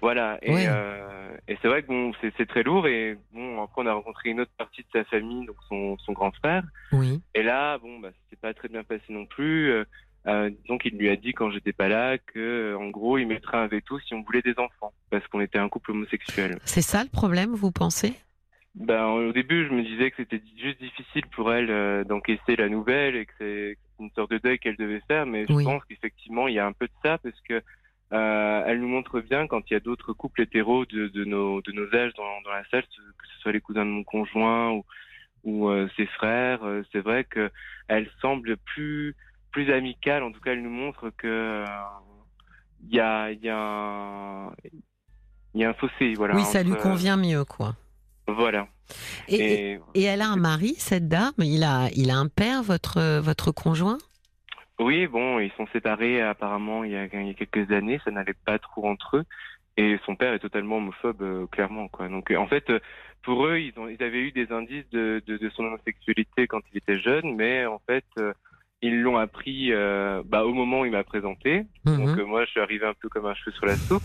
Voilà. 0.00 0.38
Et, 0.42 0.52
Ouais. 0.52 0.64
euh, 0.68 1.36
et 1.46 1.56
c'est 1.62 1.68
vrai 1.68 1.82
que 1.82 1.88
bon, 1.88 2.12
c'est 2.36 2.46
très 2.46 2.62
lourd. 2.62 2.86
Et 2.88 3.16
bon, 3.32 3.62
après 3.62 3.82
on 3.82 3.86
a 3.86 3.92
rencontré 3.92 4.30
une 4.30 4.40
autre 4.40 4.50
partie 4.58 4.82
de 4.82 4.86
sa 4.92 5.04
famille, 5.04 5.46
donc 5.46 5.56
son, 5.68 5.96
son 5.98 6.12
grand 6.12 6.32
frère. 6.32 6.64
Oui, 6.92 7.20
Et 7.34 7.42
là, 7.42 7.78
bon, 7.78 7.98
bah, 8.00 8.10
c'est 8.30 8.38
pas 8.40 8.54
très 8.54 8.68
bien 8.68 8.82
passé 8.82 9.04
non 9.10 9.26
plus. 9.26 9.70
Euh, 9.70 9.84
euh, 10.28 10.50
disons 10.62 10.78
qu'il 10.78 10.96
lui 10.96 11.08
a 11.08 11.16
dit 11.16 11.32
quand 11.32 11.50
j'étais 11.50 11.72
pas 11.72 11.88
là 11.88 12.16
que, 12.16 12.76
en 12.78 12.88
gros, 12.90 13.18
il 13.18 13.26
mettrait 13.26 13.58
un 13.58 13.66
veto 13.66 13.98
si 14.00 14.14
on 14.14 14.22
voulait 14.22 14.42
des 14.42 14.56
enfants, 14.58 14.92
parce 15.10 15.26
qu'on 15.26 15.40
était 15.40 15.58
un 15.58 15.68
couple 15.68 15.90
homosexuel. 15.90 16.58
c'est 16.64 16.80
ça 16.82 17.02
le 17.02 17.10
problème, 17.10 17.50
vous 17.54 17.72
pensez? 17.72 18.14
Ben, 18.74 19.06
au 19.06 19.32
début, 19.32 19.66
je 19.66 19.72
me 19.74 19.82
disais 19.82 20.10
que 20.10 20.16
c'était 20.16 20.42
juste 20.56 20.80
difficile 20.80 21.26
pour 21.34 21.52
elle 21.52 21.70
euh, 21.70 22.04
d'encaisser 22.04 22.56
la 22.56 22.68
nouvelle 22.68 23.16
et 23.16 23.26
que 23.26 23.32
c'est 23.38 23.76
une 24.00 24.10
sorte 24.12 24.30
de 24.30 24.38
deuil 24.38 24.58
qu'elle 24.58 24.76
devait 24.76 25.02
faire, 25.06 25.26
mais 25.26 25.44
je 25.46 25.52
pense 25.64 25.84
qu'effectivement, 25.84 26.48
il 26.48 26.54
y 26.54 26.58
a 26.58 26.66
un 26.66 26.72
peu 26.72 26.86
de 26.86 26.92
ça, 27.04 27.18
parce 27.18 27.38
que 27.42 27.62
euh, 28.12 28.64
elle 28.66 28.80
nous 28.80 28.88
montre 28.88 29.20
bien 29.20 29.46
quand 29.46 29.62
il 29.70 29.74
y 29.74 29.76
a 29.76 29.80
d'autres 29.80 30.12
couples 30.12 30.42
hétéros 30.42 30.84
de, 30.86 31.08
de 31.08 31.24
nos 31.24 31.60
de 31.62 31.72
nos 31.72 31.94
âges 31.94 32.12
dans, 32.14 32.40
dans 32.42 32.50
la 32.50 32.64
salle, 32.70 32.82
que 32.82 33.26
ce 33.28 33.40
soit 33.40 33.52
les 33.52 33.60
cousins 33.60 33.84
de 33.84 33.90
mon 33.90 34.04
conjoint 34.04 34.70
ou 34.70 34.84
ou 35.44 35.68
euh, 35.68 35.88
ses 35.96 36.06
frères, 36.06 36.60
c'est 36.92 37.00
vrai 37.00 37.24
que 37.24 37.50
elle 37.88 38.08
semble 38.20 38.56
plus 38.58 39.14
plus 39.50 39.70
amicale. 39.72 40.22
En 40.22 40.32
tout 40.32 40.40
cas, 40.40 40.52
elle 40.52 40.62
nous 40.62 40.70
montre 40.70 41.10
que 41.10 41.64
il 42.84 42.94
y 42.94 43.00
a 43.00 43.30
il 43.30 43.40
y 43.42 43.48
a 43.48 43.58
un 43.58 44.52
y 45.54 45.64
a 45.64 45.68
un 45.70 45.74
fossé, 45.74 46.14
voilà. 46.14 46.34
Oui, 46.36 46.44
ça 46.44 46.62
lui 46.62 46.72
entre- 46.72 46.82
convient 46.82 47.16
mieux, 47.16 47.44
quoi. 47.44 47.74
Voilà. 48.28 48.68
Et, 49.28 49.36
et- 49.36 49.72
Et, 49.72 49.80
et 49.94 50.02
elle 50.04 50.20
a 50.22 50.28
un 50.28 50.36
mari, 50.36 50.74
cette 50.78 51.08
dame? 51.08 51.32
Il 51.38 51.64
a, 51.64 51.88
il 51.94 52.10
a 52.10 52.16
un 52.16 52.28
père, 52.28 52.62
votre, 52.62 53.20
votre 53.20 53.52
conjoint? 53.52 53.98
Oui, 54.78 55.06
bon, 55.06 55.38
ils 55.38 55.52
sont 55.56 55.66
séparés 55.72 56.20
apparemment 56.22 56.82
il 56.82 56.92
y 56.92 56.96
a, 56.96 57.04
il 57.06 57.26
y 57.28 57.30
a 57.30 57.34
quelques 57.34 57.70
années, 57.70 58.00
ça 58.04 58.10
n'allait 58.10 58.34
pas 58.44 58.58
trop 58.58 58.88
entre 58.88 59.18
eux. 59.18 59.24
Et 59.76 59.98
son 60.04 60.16
père 60.16 60.34
est 60.34 60.38
totalement 60.38 60.76
homophobe, 60.78 61.22
euh, 61.22 61.46
clairement, 61.46 61.88
quoi. 61.88 62.08
Donc, 62.08 62.30
euh, 62.30 62.36
en 62.36 62.46
fait, 62.46 62.68
euh, 62.68 62.78
pour 63.22 63.46
eux, 63.46 63.58
ils, 63.58 63.72
ont, 63.78 63.88
ils 63.88 64.02
avaient 64.02 64.20
eu 64.20 64.32
des 64.32 64.50
indices 64.52 64.88
de, 64.90 65.22
de, 65.26 65.36
de 65.38 65.50
son 65.50 65.64
homosexualité 65.64 66.46
quand 66.46 66.60
il 66.72 66.78
était 66.78 66.98
jeune, 66.98 67.34
mais 67.36 67.64
en 67.64 67.80
fait, 67.86 68.04
ils 68.82 69.00
l'ont 69.00 69.16
appris 69.16 69.70
bah, 70.24 70.44
au 70.44 70.52
moment 70.52 70.80
où 70.80 70.84
il 70.84 70.90
m'a 70.90 71.04
présenté. 71.04 71.64
Mhm. 71.86 71.96
Donc 72.16 72.26
moi, 72.26 72.44
je 72.44 72.50
suis 72.50 72.60
arrivé 72.60 72.84
un 72.84 72.94
peu 72.94 73.08
comme 73.08 73.26
un 73.26 73.34
cheveu 73.34 73.52
sur 73.52 73.64
la 73.66 73.76
soupe. 73.76 74.02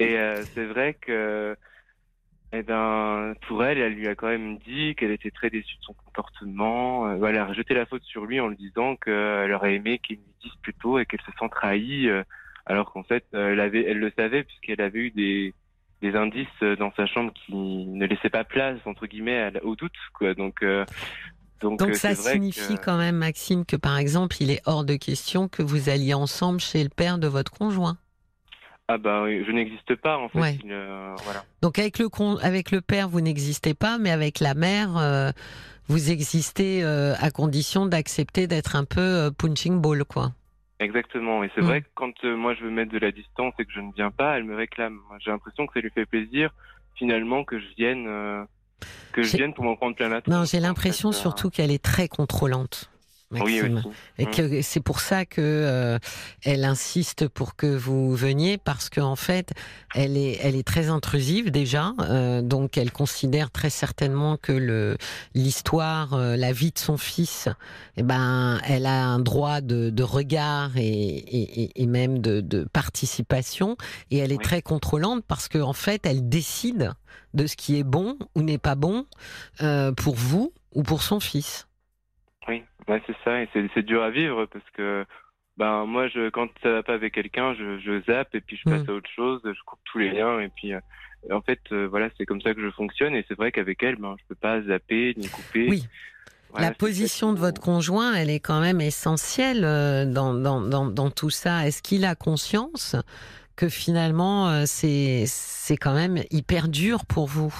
Et 0.00 0.16
c'est 0.54 0.64
vrai 0.66 0.94
que, 0.94 1.56
eh 2.52 2.62
ben, 2.62 3.34
pour 3.46 3.64
elle, 3.64 3.78
elle 3.78 3.94
lui 3.94 4.08
a 4.08 4.14
quand 4.14 4.28
même 4.28 4.58
dit 4.58 4.94
qu'elle 4.94 5.10
était 5.10 5.30
très 5.30 5.50
déçue 5.50 5.76
de 5.76 5.82
son 5.82 5.94
comportement. 5.94 7.06
Euh, 7.08 7.26
elle 7.26 7.36
a 7.36 7.44
rejeté 7.46 7.74
la 7.74 7.86
faute 7.86 8.02
sur 8.04 8.24
lui 8.24 8.40
en 8.40 8.48
lui 8.48 8.56
disant 8.56 8.96
qu'elle 8.96 9.52
aurait 9.52 9.74
aimé 9.74 9.98
qu'il 9.98 10.16
lui 10.16 10.34
dise 10.42 10.52
plus 10.62 10.74
tôt 10.74 10.98
et 10.98 11.06
qu'elle 11.06 11.20
se 11.20 11.32
sent 11.38 11.48
trahie, 11.50 12.08
euh, 12.08 12.22
alors 12.66 12.92
qu'en 12.92 13.02
fait, 13.02 13.24
euh, 13.34 13.52
elle 13.52 13.60
avait, 13.60 13.84
elle 13.84 13.98
le 13.98 14.12
savait 14.16 14.44
puisqu'elle 14.44 14.80
avait 14.80 14.98
eu 15.00 15.10
des 15.10 15.54
des 16.00 16.14
indices 16.14 16.62
dans 16.78 16.92
sa 16.92 17.06
chambre 17.06 17.32
qui 17.34 17.52
ne 17.52 18.06
laissaient 18.06 18.30
pas 18.30 18.44
place 18.44 18.78
entre 18.84 19.06
guillemets 19.08 19.50
au 19.64 19.74
doute, 19.74 19.90
quoi. 20.14 20.32
Donc 20.34 20.62
euh, 20.62 20.84
donc, 21.60 21.80
Donc 21.80 21.96
ça 21.96 22.14
vrai 22.14 22.34
signifie 22.34 22.76
que- 22.76 22.84
quand 22.84 22.96
même, 22.98 23.16
Maxime, 23.16 23.64
que 23.64 23.74
par 23.74 23.98
exemple, 23.98 24.36
il 24.40 24.52
est 24.52 24.62
hors 24.64 24.84
de 24.84 24.94
question 24.94 25.48
que 25.48 25.60
vous 25.60 25.88
alliez 25.88 26.14
ensemble 26.14 26.60
chez 26.60 26.84
le 26.84 26.88
père 26.88 27.18
de 27.18 27.26
votre 27.26 27.50
conjoint. 27.50 27.98
Ah 28.88 28.98
bah 28.98 29.22
oui, 29.24 29.44
je 29.46 29.52
n'existe 29.52 29.94
pas 29.96 30.16
en 30.18 30.28
fait. 30.28 30.38
Ouais. 30.40 30.58
Il, 30.64 30.72
euh, 30.72 31.14
voilà. 31.24 31.44
Donc 31.62 31.78
avec 31.78 31.98
le, 31.98 32.08
con- 32.08 32.38
avec 32.42 32.70
le 32.70 32.80
père, 32.80 33.08
vous 33.08 33.20
n'existez 33.20 33.74
pas, 33.74 33.98
mais 33.98 34.10
avec 34.10 34.40
la 34.40 34.54
mère, 34.54 34.96
euh, 34.96 35.30
vous 35.88 36.10
existez 36.10 36.82
euh, 36.82 37.14
à 37.20 37.30
condition 37.30 37.86
d'accepter 37.86 38.46
d'être 38.46 38.76
un 38.76 38.84
peu 38.84 39.30
punching 39.36 39.80
ball, 39.80 40.04
quoi. 40.04 40.32
Exactement. 40.80 41.42
Et 41.44 41.50
c'est 41.54 41.60
Mm. 41.62 41.64
vrai 41.66 41.80
que 41.82 41.88
quand 41.94 42.12
moi 42.24 42.54
je 42.54 42.64
veux 42.64 42.70
mettre 42.70 42.92
de 42.92 42.98
la 42.98 43.10
distance 43.12 43.52
et 43.58 43.64
que 43.64 43.72
je 43.74 43.80
ne 43.80 43.92
viens 43.92 44.10
pas, 44.10 44.36
elle 44.38 44.44
me 44.44 44.54
réclame. 44.56 44.98
J'ai 45.24 45.30
l'impression 45.30 45.66
que 45.66 45.72
ça 45.74 45.80
lui 45.80 45.90
fait 45.90 46.06
plaisir 46.06 46.50
finalement 46.94 47.44
que 47.44 47.58
je 47.58 47.66
vienne, 47.76 48.06
que 49.12 49.22
je 49.22 49.36
vienne 49.36 49.54
pour 49.54 49.64
m'en 49.64 49.76
prendre 49.76 49.96
plein 49.96 50.08
la 50.08 50.20
tronche, 50.22 50.34
Non, 50.34 50.44
j'ai 50.44 50.58
en 50.58 50.62
l'impression 50.62 51.12
fait, 51.12 51.18
surtout 51.18 51.50
qu'elle 51.50 51.70
est 51.72 51.82
très 51.82 52.08
contrôlante. 52.08 52.90
Maxime. 53.30 53.82
Et 54.18 54.24
Mm. 54.26 54.30
que 54.30 54.62
c'est 54.62 54.80
pour 54.80 55.00
ça 55.00 55.26
que 55.26 55.40
euh, 55.42 55.98
elle 56.44 56.64
insiste 56.64 57.28
pour 57.28 57.56
que 57.56 57.66
vous 57.66 58.14
veniez 58.16 58.56
parce 58.58 58.88
qu'en 58.88 59.16
fait, 59.16 59.52
elle 59.94 60.16
est, 60.16 60.38
elle 60.42 60.56
est 60.56 60.66
très 60.66 60.88
intrusive 60.88 61.50
déjà, 61.50 61.92
euh, 62.00 62.40
donc 62.40 62.78
elle 62.78 62.90
considère 62.90 63.50
très 63.50 63.68
certainement 63.70 64.38
que 64.38 64.52
le 64.52 64.96
l'histoire, 65.34 66.14
euh, 66.14 66.36
la 66.36 66.52
vie 66.52 66.70
de 66.72 66.78
son 66.78 66.96
fils, 66.96 67.48
eh 67.98 68.02
ben, 68.02 68.60
elle 68.64 68.86
a 68.86 69.04
un 69.06 69.18
droit 69.18 69.60
de, 69.60 69.90
de 69.90 70.02
regard 70.02 70.76
et, 70.76 70.88
et, 70.88 71.82
et- 71.82 71.86
même 71.86 72.18
de, 72.20 72.40
de 72.40 72.64
participation, 72.64 73.76
et 74.10 74.18
elle 74.18 74.32
est 74.32 74.36
Oui. 74.38 74.44
très 74.44 74.62
contrôlante 74.62 75.22
parce 75.28 75.48
qu'en 75.48 75.72
fait, 75.74 76.06
elle 76.06 76.28
décide 76.28 76.92
de 77.34 77.46
ce 77.46 77.56
qui 77.56 77.78
est 77.78 77.84
bon 77.84 78.16
ou 78.34 78.42
n'est 78.42 78.58
pas 78.58 78.74
bon 78.74 79.04
euh, 79.62 79.92
pour 79.92 80.14
vous 80.16 80.52
ou 80.74 80.82
pour 80.82 81.02
son 81.02 81.20
fils. 81.20 81.67
Oui, 82.48 82.62
ouais, 82.88 83.02
c'est 83.06 83.16
ça. 83.24 83.42
Et 83.42 83.48
c'est 83.74 83.82
dur 83.82 84.02
à 84.02 84.10
vivre 84.10 84.46
parce 84.46 84.64
que 84.74 85.04
ben 85.56 85.84
moi, 85.86 86.08
je 86.08 86.30
quand 86.30 86.48
ça 86.62 86.70
va 86.72 86.82
pas 86.82 86.94
avec 86.94 87.14
quelqu'un, 87.14 87.54
je, 87.54 87.78
je 87.80 88.00
zappe 88.10 88.34
et 88.34 88.40
puis 88.40 88.56
je 88.56 88.70
passe 88.70 88.82
Mm. 88.86 88.90
à 88.90 88.92
autre 88.94 89.10
chose. 89.14 89.40
Je 89.44 89.62
coupe 89.66 89.80
tous 89.84 89.98
les 89.98 90.10
liens 90.10 90.40
et 90.40 90.48
puis 90.48 90.72
euh, 90.72 90.80
en 91.30 91.40
fait, 91.42 91.60
euh, 91.72 91.86
voilà, 91.88 92.08
c'est 92.16 92.24
comme 92.26 92.40
ça 92.40 92.54
que 92.54 92.62
je 92.62 92.70
fonctionne. 92.70 93.14
Et 93.14 93.24
c'est 93.28 93.36
vrai 93.36 93.52
qu'avec 93.52 93.82
elle, 93.82 93.96
ben 93.96 94.14
je 94.18 94.24
peux 94.28 94.34
pas 94.34 94.62
zapper 94.62 95.14
ni 95.16 95.28
couper. 95.28 95.66
Oui. 95.68 95.84
Voilà, 96.50 96.68
la 96.68 96.74
position 96.74 97.34
de 97.34 97.38
votre 97.38 97.60
conjoint, 97.60 98.14
elle 98.14 98.30
est 98.30 98.40
quand 98.40 98.60
même 98.60 98.80
essentielle 98.80 99.64
euh, 99.64 100.06
dans, 100.06 100.32
dans, 100.32 100.62
dans, 100.62 100.86
dans 100.86 101.10
tout 101.10 101.28
ça. 101.28 101.66
Est-ce 101.66 101.82
qu'il 101.82 102.06
a 102.06 102.14
conscience 102.14 102.96
que 103.54 103.68
finalement, 103.68 104.64
c'est 104.64 105.26
quand 105.78 105.92
même 105.92 106.22
hyper 106.30 106.68
dur 106.68 107.04
pour 107.04 107.26
vous? 107.26 107.52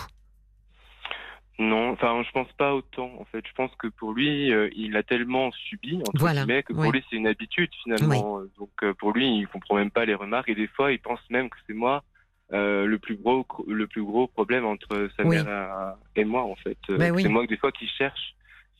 Non, 1.61 1.91
enfin, 1.91 2.23
je 2.25 2.31
pense 2.31 2.53
pas 2.53 2.73
autant. 2.73 3.11
En 3.19 3.25
fait, 3.25 3.45
je 3.45 3.53
pense 3.53 3.75
que 3.77 3.89
pour 3.89 4.13
lui, 4.13 4.53
euh, 4.53 4.69
il 4.77 4.97
a 4.97 5.03
tellement 5.03 5.51
subi 5.51 5.97
entre 5.97 6.13
Voilà, 6.15 6.45
guillemets 6.45 6.63
que 6.63 6.73
pour 6.73 6.93
lui 6.93 7.05
c'est 7.11 7.17
une 7.17 7.27
habitude 7.27 7.71
finalement. 7.83 8.41
Donc 8.59 8.71
euh, 8.85 8.95
pour 8.95 9.13
lui, 9.13 9.39
il 9.39 9.49
comprend 9.49 9.75
même 9.75 9.91
pas 9.91 10.05
les 10.05 10.15
remarques 10.15 10.49
et 10.49 10.55
des 10.55 10.69
fois, 10.69 10.93
il 10.93 11.01
pense 11.01 11.21
même 11.31 11.51
que 11.51 11.57
c'est 11.67 11.75
moi 11.75 12.05
euh, 12.53 12.87
le 12.87 12.99
plus 12.99 13.17
gros 13.17 13.45
le 13.67 13.87
plus 13.89 14.03
gros 14.05 14.29
problème 14.29 14.65
entre 14.65 15.11
sa 15.17 15.25
Oui. 15.25 15.37
mère 15.37 15.95
et 16.15 16.25
moi 16.25 16.43
en 16.45 16.55
fait. 16.55 16.79
Euh, 16.91 16.97
Ben 16.97 17.13
oui. 17.13 17.23
C'est 17.23 17.29
moi 17.29 17.45
que 17.45 17.49
des 17.51 17.59
fois 17.59 17.73
qui 17.73 17.89
cherche 17.89 18.35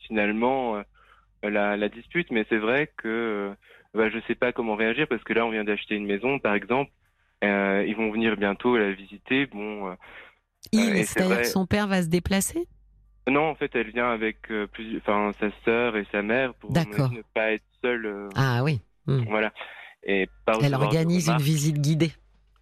finalement 0.07 0.81
la, 1.43 1.75
la 1.75 1.89
dispute, 1.89 2.31
mais 2.31 2.45
c'est 2.49 2.57
vrai 2.57 2.91
que 2.97 3.51
bah, 3.93 4.09
je 4.09 4.19
sais 4.27 4.35
pas 4.35 4.53
comment 4.53 4.75
réagir 4.75 5.07
parce 5.07 5.23
que 5.23 5.33
là, 5.33 5.45
on 5.45 5.49
vient 5.49 5.63
d'acheter 5.65 5.95
une 5.95 6.05
maison, 6.05 6.39
par 6.39 6.53
exemple. 6.53 6.91
Euh, 7.43 7.85
ils 7.87 7.95
vont 7.95 8.11
venir 8.11 8.37
bientôt 8.37 8.77
la 8.77 8.91
visiter. 8.91 9.45
Bon. 9.47 9.95
Il, 10.71 11.05
c'est-à-dire 11.05 11.41
que 11.41 11.47
son 11.47 11.65
père 11.65 11.87
va 11.87 12.01
se 12.03 12.07
déplacer? 12.07 12.67
Non, 13.29 13.49
en 13.49 13.55
fait, 13.55 13.71
elle 13.75 13.91
vient 13.91 14.09
avec 14.11 14.49
euh, 14.51 14.67
plus, 14.67 14.97
enfin, 14.97 15.31
sa 15.39 15.49
sœur 15.63 15.95
et 15.97 16.05
sa 16.11 16.21
mère 16.21 16.53
pour 16.55 16.71
D'accord. 16.71 17.11
ne 17.11 17.21
pas 17.33 17.51
être 17.53 17.63
seule. 17.81 18.05
euh, 18.05 18.29
Ah 18.35 18.63
oui. 18.63 18.81
hmm. 19.05 19.23
Voilà. 19.29 19.53
Et 20.03 20.27
Elle 20.61 20.73
organise 20.73 21.29
une 21.29 21.37
visite 21.37 21.79
guidée. 21.79 22.11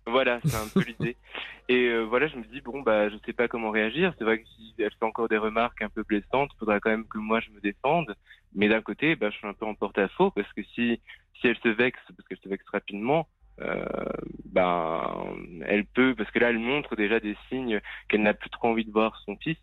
Voilà, 0.06 0.39
c'est 0.44 0.56
un 0.56 0.68
peu 0.74 0.82
l'idée. 0.88 1.16
Et 1.70 1.88
euh, 1.89 2.04
voilà, 2.04 2.27
je 2.27 2.38
me 2.38 2.44
dis 2.46 2.62
bon 2.62 2.82
bah 2.82 3.10
je 3.10 3.16
sais 3.25 3.34
pas 3.34 3.50
comment 3.50 3.72
réagir. 3.72 4.13
C'est 4.18 4.24
vrai 4.24 4.39
que 4.39 4.48
si 4.48 4.74
elle 4.80 4.89
fait 4.89 5.06
encore 5.06 5.27
des 5.27 5.38
remarques 5.38 5.82
un 5.82 5.89
peu 5.89 6.04
blessantes, 6.04 6.50
il 6.56 6.60
faudra 6.60 6.80
quand 6.80 6.89
même 6.89 7.06
que 7.08 7.18
moi 7.18 7.42
je 7.42 7.50
me 7.51 7.60
défende. 7.60 8.16
Mais 8.56 8.70
d'un 8.70 8.82
côté, 8.82 9.16
bah, 9.18 9.30
je 9.30 9.36
suis 9.38 9.48
un 9.48 9.54
peu 9.54 9.66
en 9.66 9.75
porte-à-faux 9.75 10.32
parce 10.32 10.51
que 10.54 10.63
si 10.63 11.01
si 11.39 11.48
elle 11.48 11.58
se 11.58 11.68
vexe, 11.68 12.00
parce 12.16 12.27
qu'elle 12.27 12.39
se 12.42 12.50
vexe 12.50 12.66
rapidement, 12.72 13.27
euh, 13.62 13.86
ben 14.46 15.36
elle 15.66 15.86
peut 15.86 16.14
parce 16.16 16.30
que 16.32 16.40
là 16.40 16.50
elle 16.50 16.60
montre 16.60 16.96
déjà 16.96 17.20
des 17.20 17.36
signes 17.50 17.80
qu'elle 18.08 18.22
n'a 18.22 18.34
plus 18.34 18.50
trop 18.50 18.70
envie 18.70 18.86
de 18.86 18.92
voir 18.92 19.20
son 19.26 19.36
fils. 19.38 19.58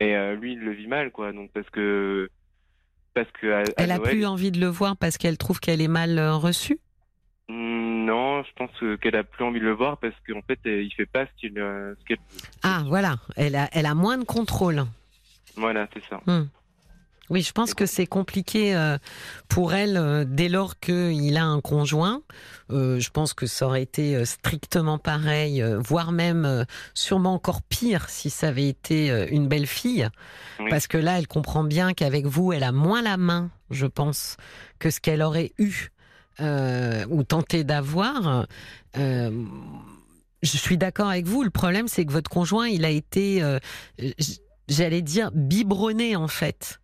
Et 0.00 0.16
euh, 0.16 0.34
lui 0.34 0.52
il 0.52 0.60
le 0.60 0.72
vit 0.72 0.86
mal 0.86 1.10
quoi. 1.10 1.32
Donc 1.32 1.50
parce 1.52 1.68
que 1.70 2.30
parce 3.14 3.30
que 3.40 3.52
à, 3.52 3.58
à 3.60 3.62
Elle 3.76 3.90
a 3.90 3.98
Noël, 3.98 4.10
plus 4.10 4.26
envie 4.26 4.50
de 4.50 4.60
le 4.60 4.66
voir 4.66 4.96
parce 4.96 5.18
qu'elle 5.18 5.38
trouve 5.38 5.60
qu'elle 5.60 5.80
est 5.80 5.88
mal 5.88 6.18
euh, 6.18 6.34
reçue? 6.36 6.78
Non, 7.50 8.42
je 8.42 8.52
pense 8.56 8.70
qu'elle 9.00 9.16
a 9.16 9.24
plus 9.24 9.44
envie 9.44 9.60
de 9.60 9.64
le 9.64 9.72
voir 9.72 9.98
parce 9.98 10.14
qu'en 10.26 10.42
fait, 10.42 10.58
il 10.66 10.92
fait 10.94 11.06
pas 11.06 11.26
ce 11.26 11.46
qu'elle. 12.06 12.18
ah, 12.62 12.82
voilà, 12.86 13.16
elle 13.36 13.56
a, 13.56 13.68
elle 13.72 13.86
a 13.86 13.94
moins 13.94 14.18
de 14.18 14.24
contrôle. 14.24 14.84
Voilà, 15.56 15.88
c'est 15.94 16.04
ça. 16.04 16.20
Hmm. 16.26 16.48
Oui, 17.30 17.42
je 17.42 17.52
pense 17.52 17.74
que 17.74 17.84
c'est 17.84 18.06
compliqué 18.06 18.74
euh, 18.74 18.96
pour 19.48 19.74
elle 19.74 19.98
euh, 19.98 20.24
dès 20.26 20.48
lors 20.48 20.78
qu'il 20.80 21.36
a 21.36 21.44
un 21.44 21.60
conjoint. 21.60 22.22
Euh, 22.70 22.98
je 22.98 23.10
pense 23.10 23.34
que 23.34 23.46
ça 23.46 23.66
aurait 23.66 23.82
été 23.82 24.24
strictement 24.24 24.98
pareil, 24.98 25.64
voire 25.78 26.12
même 26.12 26.64
sûrement 26.94 27.34
encore 27.34 27.62
pire 27.62 28.08
si 28.08 28.30
ça 28.30 28.48
avait 28.48 28.68
été 28.68 29.26
une 29.30 29.48
belle 29.48 29.66
fille. 29.66 30.08
Parce 30.70 30.86
que 30.86 30.98
là, 30.98 31.18
elle 31.18 31.26
comprend 31.26 31.64
bien 31.64 31.92
qu'avec 31.92 32.26
vous, 32.26 32.52
elle 32.52 32.64
a 32.64 32.72
moins 32.72 33.02
la 33.02 33.16
main, 33.16 33.50
je 33.70 33.86
pense, 33.86 34.36
que 34.78 34.90
ce 34.90 35.00
qu'elle 35.00 35.22
aurait 35.22 35.52
eu 35.58 35.90
ou 36.40 37.22
tenté 37.24 37.64
d'avoir. 37.64 38.46
je 38.94 39.30
suis 40.42 40.78
d'accord 40.78 41.08
avec 41.08 41.26
vous. 41.26 41.42
Le 41.42 41.50
problème, 41.50 41.88
c'est 41.88 42.04
que 42.04 42.12
votre 42.12 42.30
conjoint, 42.30 42.68
il 42.68 42.84
a 42.84 42.90
été, 42.90 43.42
j'allais 44.68 45.02
dire, 45.02 45.30
biberonné 45.32 46.16
en 46.16 46.28
fait 46.28 46.80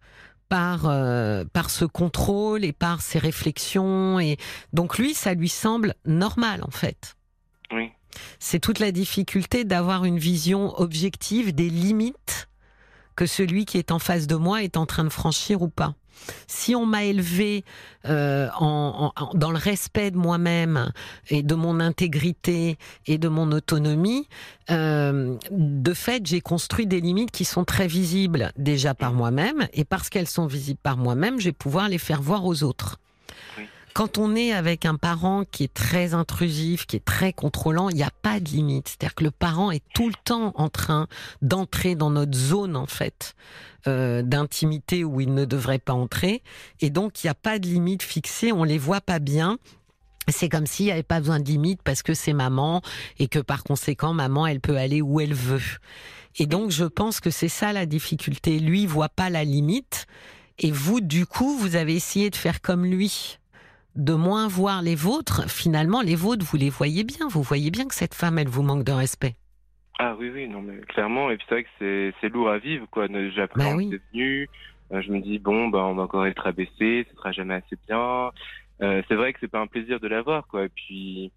par 0.49 0.87
euh, 0.87 1.45
par 1.53 1.71
ce 1.71 1.85
contrôle 1.85 2.65
et 2.65 2.73
par 2.73 3.03
ses 3.03 3.19
réflexions 3.19 4.19
et 4.21 4.37
donc 4.73 4.99
lui 4.99 5.15
ça 5.15 5.35
lui 5.35 5.49
semble 5.49 5.95
normal 6.05 6.63
en 6.67 6.71
fait. 6.71 7.17
Oui. 7.73 7.91
C'est 8.39 8.61
toute 8.61 8.79
la 8.79 8.93
difficulté 8.93 9.65
d'avoir 9.65 10.05
une 10.05 10.19
vision 10.19 10.79
objective 10.81 11.55
des 11.55 11.69
limites 11.69 12.49
que 13.17 13.27
celui 13.27 13.65
qui 13.65 13.79
est 13.79 13.91
en 13.91 13.99
face 13.99 14.27
de 14.27 14.37
moi 14.37 14.63
est 14.63 14.77
en 14.77 14.87
train 14.87 15.05
de 15.05 15.09
franchir 15.09 15.63
ou 15.63 15.69
pas. 15.69 15.95
Si 16.47 16.75
on 16.75 16.87
m'a 16.87 17.05
élevé 17.05 17.65
euh, 18.07 18.49
dans 19.35 19.51
le 19.51 19.59
respect 19.59 20.11
de 20.11 20.17
moi-même 20.17 20.93
et 21.29 21.43
de 21.43 21.55
mon 21.55 21.81
intégrité 21.81 22.79
et 23.07 23.19
de 23.19 23.29
mon 23.29 23.53
autonomie, 23.53 24.29
euh, 24.71 25.37
de 25.51 25.95
fait, 25.95 26.27
j'ai 26.27 26.41
construit 26.41 26.87
des 26.87 27.01
limites 27.01 27.31
qui 27.31 27.45
sont 27.45 27.65
très 27.65 27.87
visibles 27.87 28.53
déjà 28.57 28.95
par 28.95 29.13
moi-même, 29.13 29.67
et 29.73 29.85
parce 29.85 30.09
qu'elles 30.09 30.29
sont 30.29 30.47
visibles 30.47 30.81
par 30.83 30.97
moi-même, 30.97 31.39
je 31.39 31.47
vais 31.47 31.53
pouvoir 31.53 31.89
les 31.89 31.99
faire 31.99 32.23
voir 32.23 32.45
aux 32.45 32.63
autres. 32.63 32.99
Quand 33.95 34.19
on 34.19 34.35
est 34.35 34.53
avec 34.53 34.87
un 34.87 34.97
parent 34.97 35.45
qui 35.49 35.63
est 35.63 35.73
très 35.73 36.15
intrusif, 36.15 36.85
qui 36.85 36.97
est 36.97 37.05
très 37.05 37.33
contrôlant, 37.33 37.91
il 37.91 37.95
n'y 37.95 38.03
a 38.03 38.11
pas 38.23 38.41
de 38.41 38.49
limite. 38.49 38.89
C'est-à-dire 38.89 39.15
que 39.15 39.23
le 39.23 39.31
parent 39.31 39.71
est 39.71 39.85
tout 39.95 40.09
le 40.09 40.17
temps 40.25 40.53
en 40.57 40.69
train 40.69 41.07
d'entrer 41.43 41.95
dans 41.95 42.11
notre 42.11 42.37
zone, 42.37 42.75
en 42.75 42.87
fait, 42.87 43.37
euh, 43.87 44.23
d'intimité 44.23 45.05
où 45.05 45.21
il 45.21 45.33
ne 45.33 45.45
devrait 45.45 45.79
pas 45.79 45.93
entrer. 45.93 46.43
Et 46.81 46.91
donc, 46.91 47.23
il 47.23 47.29
n'y 47.29 47.31
a 47.31 47.37
pas 47.37 47.61
de 47.61 47.69
limite 47.69 48.03
fixée, 48.03 48.51
on 48.51 48.65
les 48.65 48.79
voit 48.79 49.01
pas 49.01 49.21
bien. 49.21 49.59
C'est 50.27 50.49
comme 50.49 50.67
s'il 50.67 50.87
n'y 50.87 50.93
avait 50.93 51.05
pas 51.05 51.21
besoin 51.21 51.39
de 51.39 51.47
limite 51.47 51.81
parce 51.85 52.03
que 52.03 52.15
c'est 52.15 52.33
maman 52.33 52.83
et 53.21 53.29
que 53.29 53.39
par 53.39 53.63
conséquent, 53.63 54.13
maman, 54.13 54.49
elle 54.49 54.61
peut 54.61 54.77
aller 54.77 55.03
où 55.03 55.21
elle 55.21 55.35
veut. 55.35 55.79
Et 56.37 56.47
donc, 56.47 56.73
je 56.73 56.85
pense 56.85 57.21
que 57.21 57.31
c'est 57.31 57.49
ça 57.49 57.73
la 57.73 57.87
difficulté. 57.87 58.59
Lui, 58.59 58.87
voit 58.87 59.09
pas 59.09 59.31
la 59.31 59.45
limite. 59.45 60.07
Et 60.59 60.73
vous, 60.73 61.01
du 61.01 61.27
coup, 61.27 61.57
vous 61.57 61.77
avez 61.77 61.95
essayé 61.95 62.29
de 62.31 62.37
faire 62.37 62.61
comme 62.61 62.85
lui 62.85 63.39
de 63.97 64.15
moins 64.15 64.49
voir 64.49 64.83
les 64.83 64.95
vôtres, 64.95 65.49
finalement, 65.49 66.01
les 66.01 66.17
vôtres, 66.17 66.45
vous 66.45 66.57
les 66.57 66.71
voyez 66.71 67.05
bien. 67.05 67.29
Vous 67.29 67.43
voyez 67.43 67.71
bien 67.71 67.87
que 67.87 67.95
cette 67.95 68.15
femme, 68.15 68.39
elle 68.39 68.49
vous 68.49 68.63
manque 68.63 68.85
de 68.85 68.93
respect. 68.93 69.37
Ah 69.99 70.17
oui, 70.19 70.31
oui, 70.35 70.49
non, 70.49 70.61
mais 70.61 70.79
clairement. 70.89 71.31
Et 71.31 71.37
puis 71.37 71.47
c'est 71.49 71.55
vrai 71.55 71.65
que 71.65 72.13
c'est 72.21 72.29
lourd 72.29 72.49
à 72.49 72.59
vivre, 72.59 72.87
quoi. 72.91 73.07
J'apprends 73.35 73.77
bah 73.77 73.83
c'est 73.91 74.01
venu. 74.13 74.49
Euh, 74.93 75.01
je 75.01 75.11
me 75.11 75.21
dis, 75.21 75.39
bon, 75.39 75.69
bah, 75.69 75.85
on 75.85 75.95
va 75.95 76.03
encore 76.03 76.27
être 76.27 76.47
abaissé, 76.47 77.07
ce 77.09 77.17
sera 77.17 77.33
jamais 77.33 77.55
assez 77.55 77.77
bien. 77.87 78.31
Euh, 78.83 79.03
c'est 79.09 79.15
vrai 79.15 79.33
que 79.33 79.39
c'est 79.41 79.49
pas 79.49 79.61
un 79.61 79.67
plaisir 79.67 80.01
de 80.01 80.09
la 80.09 80.23
voir, 80.23 80.47
quoi. 80.49 80.65
Et 80.65 80.69
puis, 80.69 81.33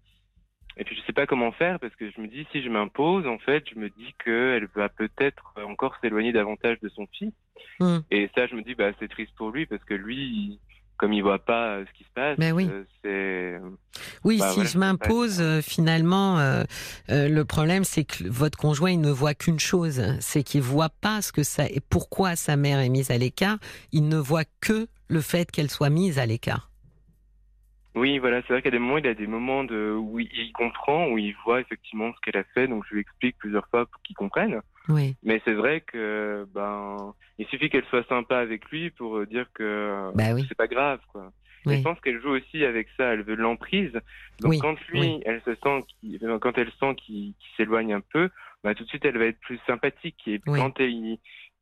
et 0.76 0.84
puis 0.84 0.96
je 0.96 1.02
sais 1.02 1.12
pas 1.12 1.26
comment 1.26 1.52
faire 1.52 1.80
parce 1.80 1.94
que 1.96 2.10
je 2.10 2.20
me 2.20 2.28
dis, 2.28 2.46
si 2.52 2.62
je 2.62 2.68
m'impose, 2.68 3.26
en 3.26 3.38
fait, 3.38 3.64
je 3.72 3.78
me 3.78 3.88
dis 3.88 4.14
qu'elle 4.24 4.68
va 4.74 4.88
peut-être 4.88 5.54
encore 5.64 5.96
s'éloigner 6.00 6.32
davantage 6.32 6.78
de 6.80 6.88
son 6.88 7.06
fils. 7.06 7.32
Hmm. 7.80 7.98
Et 8.10 8.28
ça, 8.34 8.46
je 8.46 8.54
me 8.54 8.62
dis, 8.62 8.74
bah, 8.74 8.90
c'est 8.98 9.08
triste 9.08 9.32
pour 9.36 9.50
lui 9.50 9.66
parce 9.66 9.82
que 9.84 9.94
lui, 9.94 10.58
comme 10.98 11.12
il 11.12 11.22
voit 11.22 11.38
pas 11.38 11.76
euh, 11.76 11.84
ce 11.86 11.96
qui 11.96 12.04
se 12.04 12.10
passe, 12.14 12.36
ben 12.38 12.52
oui. 12.52 12.68
Euh, 12.70 12.84
c'est. 13.02 14.02
Oui, 14.24 14.38
bah, 14.38 14.50
si 14.52 14.66
je 14.66 14.76
m'impose, 14.76 15.40
euh, 15.40 15.62
finalement, 15.62 16.38
le 17.08 17.42
problème, 17.44 17.84
c'est 17.84 18.04
que 18.04 18.28
votre 18.28 18.58
conjoint, 18.58 18.90
il 18.90 19.00
ne 19.00 19.10
voit 19.10 19.34
qu'une 19.34 19.60
chose, 19.60 20.02
c'est 20.20 20.42
qu'il 20.42 20.60
voit 20.60 20.90
pas 20.90 21.22
ce 21.22 21.32
que 21.32 21.42
ça 21.42 21.66
et 21.66 21.80
pourquoi 21.80 22.36
sa 22.36 22.56
mère 22.56 22.80
est 22.80 22.88
mise 22.88 23.10
à 23.10 23.16
l'écart. 23.16 23.58
Il 23.92 24.08
ne 24.08 24.18
voit 24.18 24.44
que 24.60 24.88
le 25.08 25.20
fait 25.20 25.50
qu'elle 25.50 25.70
soit 25.70 25.90
mise 25.90 26.18
à 26.18 26.26
l'écart. 26.26 26.67
Oui, 27.98 28.18
voilà, 28.18 28.42
c'est 28.42 28.52
vrai 28.52 28.62
qu'à 28.62 28.70
des 28.70 28.78
moments, 28.78 28.98
il 28.98 29.06
a 29.06 29.14
des 29.14 29.26
moments 29.26 29.64
de, 29.64 29.92
où 29.92 30.20
il 30.20 30.52
comprend, 30.52 31.08
où 31.08 31.18
il 31.18 31.34
voit 31.44 31.60
effectivement 31.60 32.12
ce 32.14 32.20
qu'elle 32.20 32.40
a 32.40 32.44
fait, 32.54 32.68
donc 32.68 32.84
je 32.88 32.94
lui 32.94 33.00
explique 33.00 33.36
plusieurs 33.38 33.66
fois 33.68 33.86
pour 33.86 34.00
qu'il 34.02 34.14
comprenne. 34.16 34.60
Oui. 34.88 35.16
Mais 35.22 35.42
c'est 35.44 35.52
vrai 35.52 35.82
que 35.82 36.46
ben 36.54 37.12
il 37.38 37.46
suffit 37.48 37.68
qu'elle 37.68 37.84
soit 37.86 38.08
sympa 38.08 38.38
avec 38.38 38.64
lui 38.70 38.90
pour 38.90 39.26
dire 39.26 39.46
que 39.52 40.10
bah 40.14 40.32
oui. 40.34 40.46
c'est 40.48 40.56
pas 40.56 40.66
grave 40.66 41.00
quoi. 41.12 41.30
Je 41.66 41.82
pense 41.82 42.00
qu'elle 42.00 42.22
joue 42.22 42.30
aussi 42.30 42.64
avec 42.64 42.88
ça, 42.96 43.12
elle 43.12 43.22
veut 43.22 43.34
l'emprise. 43.34 43.92
Donc 44.40 44.54
quand 44.60 44.80
lui, 44.88 45.20
elle 45.26 45.42
se 45.44 45.54
sent 45.56 45.84
quand 46.40 46.56
elle 46.56 46.72
sent 46.80 46.94
qu'il 46.96 47.34
s'éloigne 47.56 47.92
un 47.92 48.00
peu, 48.00 48.30
bah 48.64 48.74
tout 48.74 48.84
de 48.84 48.88
suite 48.88 49.04
elle 49.04 49.18
va 49.18 49.26
être 49.26 49.40
plus 49.40 49.60
sympathique 49.66 50.26
et 50.26 50.40
quand 50.40 50.80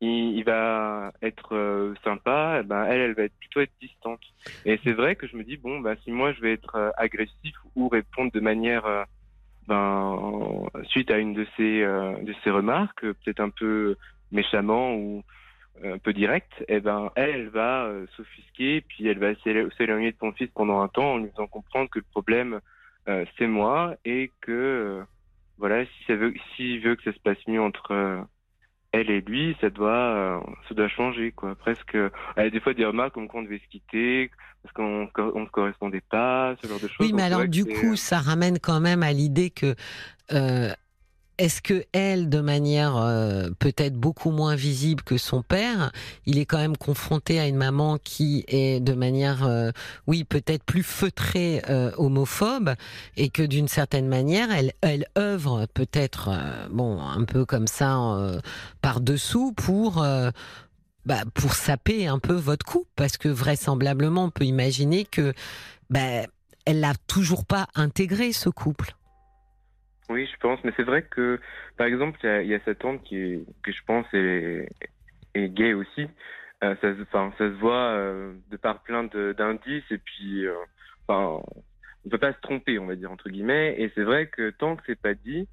il, 0.01 0.37
il, 0.37 0.43
va 0.43 1.11
être 1.21 1.55
euh, 1.55 1.93
sympa, 2.03 2.61
ben 2.63 2.85
elle, 2.85 3.01
elle 3.01 3.13
va 3.13 3.23
être 3.23 3.37
plutôt 3.39 3.61
être 3.61 3.73
distante. 3.81 4.21
Et 4.65 4.79
c'est 4.83 4.93
vrai 4.93 5.15
que 5.15 5.27
je 5.27 5.35
me 5.35 5.43
dis 5.43 5.57
bon, 5.57 5.79
bah 5.79 5.95
si 6.03 6.11
moi 6.11 6.33
je 6.33 6.41
vais 6.41 6.53
être 6.53 6.75
euh, 6.75 6.91
agressif 6.97 7.55
ou 7.75 7.87
répondre 7.87 8.31
de 8.31 8.39
manière 8.39 8.85
euh, 8.85 9.03
ben, 9.67 10.63
suite 10.85 11.11
à 11.11 11.17
une 11.17 11.33
de 11.33 11.45
ces, 11.57 11.81
euh, 11.81 12.17
de 12.21 12.33
ces 12.43 12.51
remarques, 12.51 13.01
peut-être 13.01 13.39
un 13.39 13.49
peu 13.49 13.95
méchamment 14.31 14.95
ou 14.95 15.23
un 15.83 15.97
peu 15.97 16.13
direct, 16.13 16.51
eh 16.67 16.79
ben, 16.79 17.11
elle, 17.15 17.29
elle 17.29 17.49
va 17.49 17.85
euh, 17.85 18.07
s'offusquer, 18.15 18.81
puis 18.81 19.07
elle 19.07 19.19
va 19.19 19.35
s'éloigner 19.43 20.11
de 20.11 20.17
ton 20.17 20.31
fils 20.31 20.49
pendant 20.53 20.81
un 20.81 20.87
temps 20.87 21.13
en 21.13 21.17
lui 21.17 21.29
faisant 21.29 21.47
comprendre 21.47 21.89
que 21.89 21.99
le 21.99 22.05
problème, 22.11 22.59
euh, 23.07 23.25
c'est 23.37 23.47
moi 23.47 23.95
et 24.05 24.31
que, 24.41 25.03
voilà, 25.57 25.85
si 25.85 26.03
ça 26.07 26.15
veut, 26.15 26.33
s'il 26.55 26.81
veut 26.81 26.95
que 26.95 27.03
ça 27.03 27.13
se 27.13 27.19
passe 27.19 27.37
mieux 27.47 27.61
entre 27.61 28.25
elle 28.91 29.09
et 29.09 29.21
lui, 29.21 29.55
ça 29.61 29.69
doit, 29.69 30.43
ça 30.67 30.75
doit 30.75 30.87
changer, 30.87 31.31
quoi. 31.31 31.55
Presque, 31.55 31.95
elle 31.95 32.47
a 32.47 32.49
des 32.49 32.59
fois 32.59 32.73
des 32.73 32.85
remarques 32.85 33.13
comme 33.13 33.27
qu'on 33.27 33.43
devait 33.43 33.59
se 33.59 33.67
quitter, 33.69 34.31
parce 34.63 34.73
qu'on 34.73 35.09
ne 35.39 35.45
correspondait 35.47 36.03
pas, 36.09 36.55
ce 36.61 36.67
genre 36.67 36.79
de 36.79 36.87
choses. 36.87 36.97
Oui, 36.99 37.13
mais 37.13 37.23
alors 37.23 37.47
du 37.47 37.65
coup, 37.65 37.95
ça 37.95 38.19
ramène 38.19 38.59
quand 38.59 38.79
même 38.79 39.03
à 39.03 39.11
l'idée 39.11 39.49
que 39.49 39.75
euh, 40.31 40.69
est-ce 41.37 41.61
que 41.61 41.85
elle, 41.91 42.29
de 42.29 42.39
manière 42.39 42.97
euh, 42.97 43.49
peut-être 43.59 43.95
beaucoup 43.95 44.31
moins 44.31 44.55
visible 44.55 45.03
que 45.03 45.17
son 45.17 45.41
père, 45.41 45.91
il 46.25 46.37
est 46.37 46.45
quand 46.45 46.57
même 46.57 46.77
confronté 46.77 47.39
à 47.39 47.47
une 47.47 47.55
maman 47.55 47.97
qui 48.03 48.43
est 48.47 48.79
de 48.79 48.93
manière, 48.93 49.45
euh, 49.45 49.71
oui, 50.07 50.23
peut-être 50.23 50.63
plus 50.63 50.83
feutrée, 50.83 51.61
homophobe, 51.97 52.75
et 53.15 53.29
que 53.29 53.43
d'une 53.43 53.67
certaine 53.67 54.07
manière, 54.07 54.51
elle, 54.51 54.73
elle 54.81 55.05
œuvre 55.17 55.67
peut-être, 55.73 56.31
bon, 56.71 57.01
un 57.01 57.23
peu 57.23 57.45
comme 57.45 57.67
ça, 57.67 57.97
par 58.81 59.01
dessous 59.01 59.53
pour 59.53 60.05
bah, 61.07 61.23
pour 61.33 61.53
saper 61.53 62.05
un 62.07 62.19
peu 62.19 62.33
votre 62.33 62.65
couple, 62.65 62.89
parce 62.97 63.15
que 63.15 63.29
vraisemblablement, 63.29 64.25
on 64.25 64.29
peut 64.29 64.43
imaginer 64.43 65.05
que 65.05 65.33
bah, 65.89 66.25
elle 66.65 66.81
l'a 66.81 66.95
toujours 67.07 67.45
pas 67.45 67.67
intégré 67.75 68.33
ce 68.33 68.49
couple. 68.49 68.96
Oui, 70.09 70.27
je 70.31 70.37
pense, 70.39 70.63
mais 70.63 70.71
c'est 70.77 70.83
vrai 70.83 71.03
que, 71.03 71.39
par 71.77 71.87
exemple, 71.87 72.19
il 72.23 72.47
y, 72.47 72.55
a 72.55 72.59
cette 72.63 72.79
tante 72.79 73.03
qui, 73.03 73.45
que 73.63 73.71
je 73.71 73.81
pense 73.85 74.05
est, 74.13 74.69
est 75.33 75.49
gay 75.49 75.73
aussi. 75.73 76.07
Euh, 76.63 76.75
ça, 76.81 76.93
se 77.37 77.43
voit 77.59 77.91
euh, 77.91 78.33
de 78.49 78.57
par 78.57 78.83
plein 78.83 79.03
d'indices, 79.03 79.91
et 79.91 79.97
puis, 79.97 80.45
euh, 80.45 80.55
on 81.09 81.43
peut 82.09 82.17
pas 82.17 82.33
se 82.33 82.39
tromper, 82.39 82.79
on 82.79 82.85
va 82.85 82.95
dire 82.95 83.11
entre 83.11 83.29
guillemets. 83.29 83.75
Et 83.77 83.91
c'est 83.95 84.03
vrai 84.03 84.27
que 84.27 84.49
tant 84.51 84.75
que 84.77 84.83
c'est 84.85 84.99
pas 84.99 85.13
dit, 85.13 85.47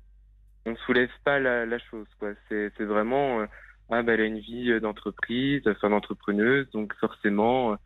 on 0.66 0.76
soulève 0.76 1.10
pas 1.24 1.40
la, 1.40 1.66
la 1.66 1.78
chose. 1.78 2.06
C'est 2.48 2.84
vraiment 2.84 3.46
ah 3.90 4.02
bah 4.02 4.14
elle 4.14 4.20
a 4.22 4.24
une 4.24 4.38
vie 4.38 4.70
euh, 4.70 4.80
d'entreprise, 4.80 5.62
enfin 5.66 5.90
d'entrepreneuse, 5.90 6.68
donc 6.70 6.94
forcément 6.94 7.72
euh, 7.72 7.76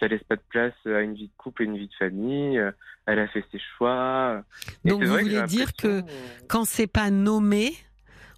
ça 0.00 0.08
laisse 0.08 0.22
pas 0.24 0.36
de 0.36 0.42
place 0.48 0.74
à 0.86 1.00
une 1.00 1.14
vie 1.14 1.28
de 1.28 1.32
couple 1.36 1.62
et 1.62 1.64
une 1.66 1.76
vie 1.76 1.88
de 1.88 1.94
famille. 1.94 2.58
Euh, 2.58 2.70
elle 3.06 3.18
a 3.18 3.28
fait 3.28 3.44
ses 3.52 3.60
choix. 3.76 4.42
donc 4.84 5.02
vous 5.02 5.18
voulez 5.18 5.42
dire 5.42 5.74
que 5.74 6.02
quand 6.48 6.64
c'est 6.64 6.86
pas 6.86 7.10
nommé, 7.10 7.74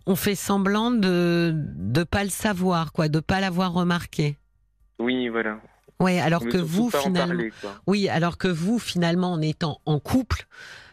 on 0.06 0.16
fait 0.16 0.34
semblant 0.34 0.90
de 0.90 1.52
de 1.54 2.04
pas 2.04 2.24
le 2.24 2.30
savoir, 2.30 2.92
quoi, 2.92 3.08
de 3.08 3.20
pas 3.20 3.40
l'avoir 3.40 3.72
remarqué. 3.72 4.36
Oui, 4.98 5.28
voilà. 5.28 5.60
Oui, 6.00 6.18
alors 6.18 6.44
que 6.46 6.58
vous 6.58 6.90
finalement, 6.90 7.42
oui, 7.86 8.08
alors 8.08 8.36
que 8.38 8.48
vous 8.48 8.78
finalement 8.78 9.32
en 9.32 9.40
étant 9.40 9.80
en 9.86 9.98
couple, 9.98 10.46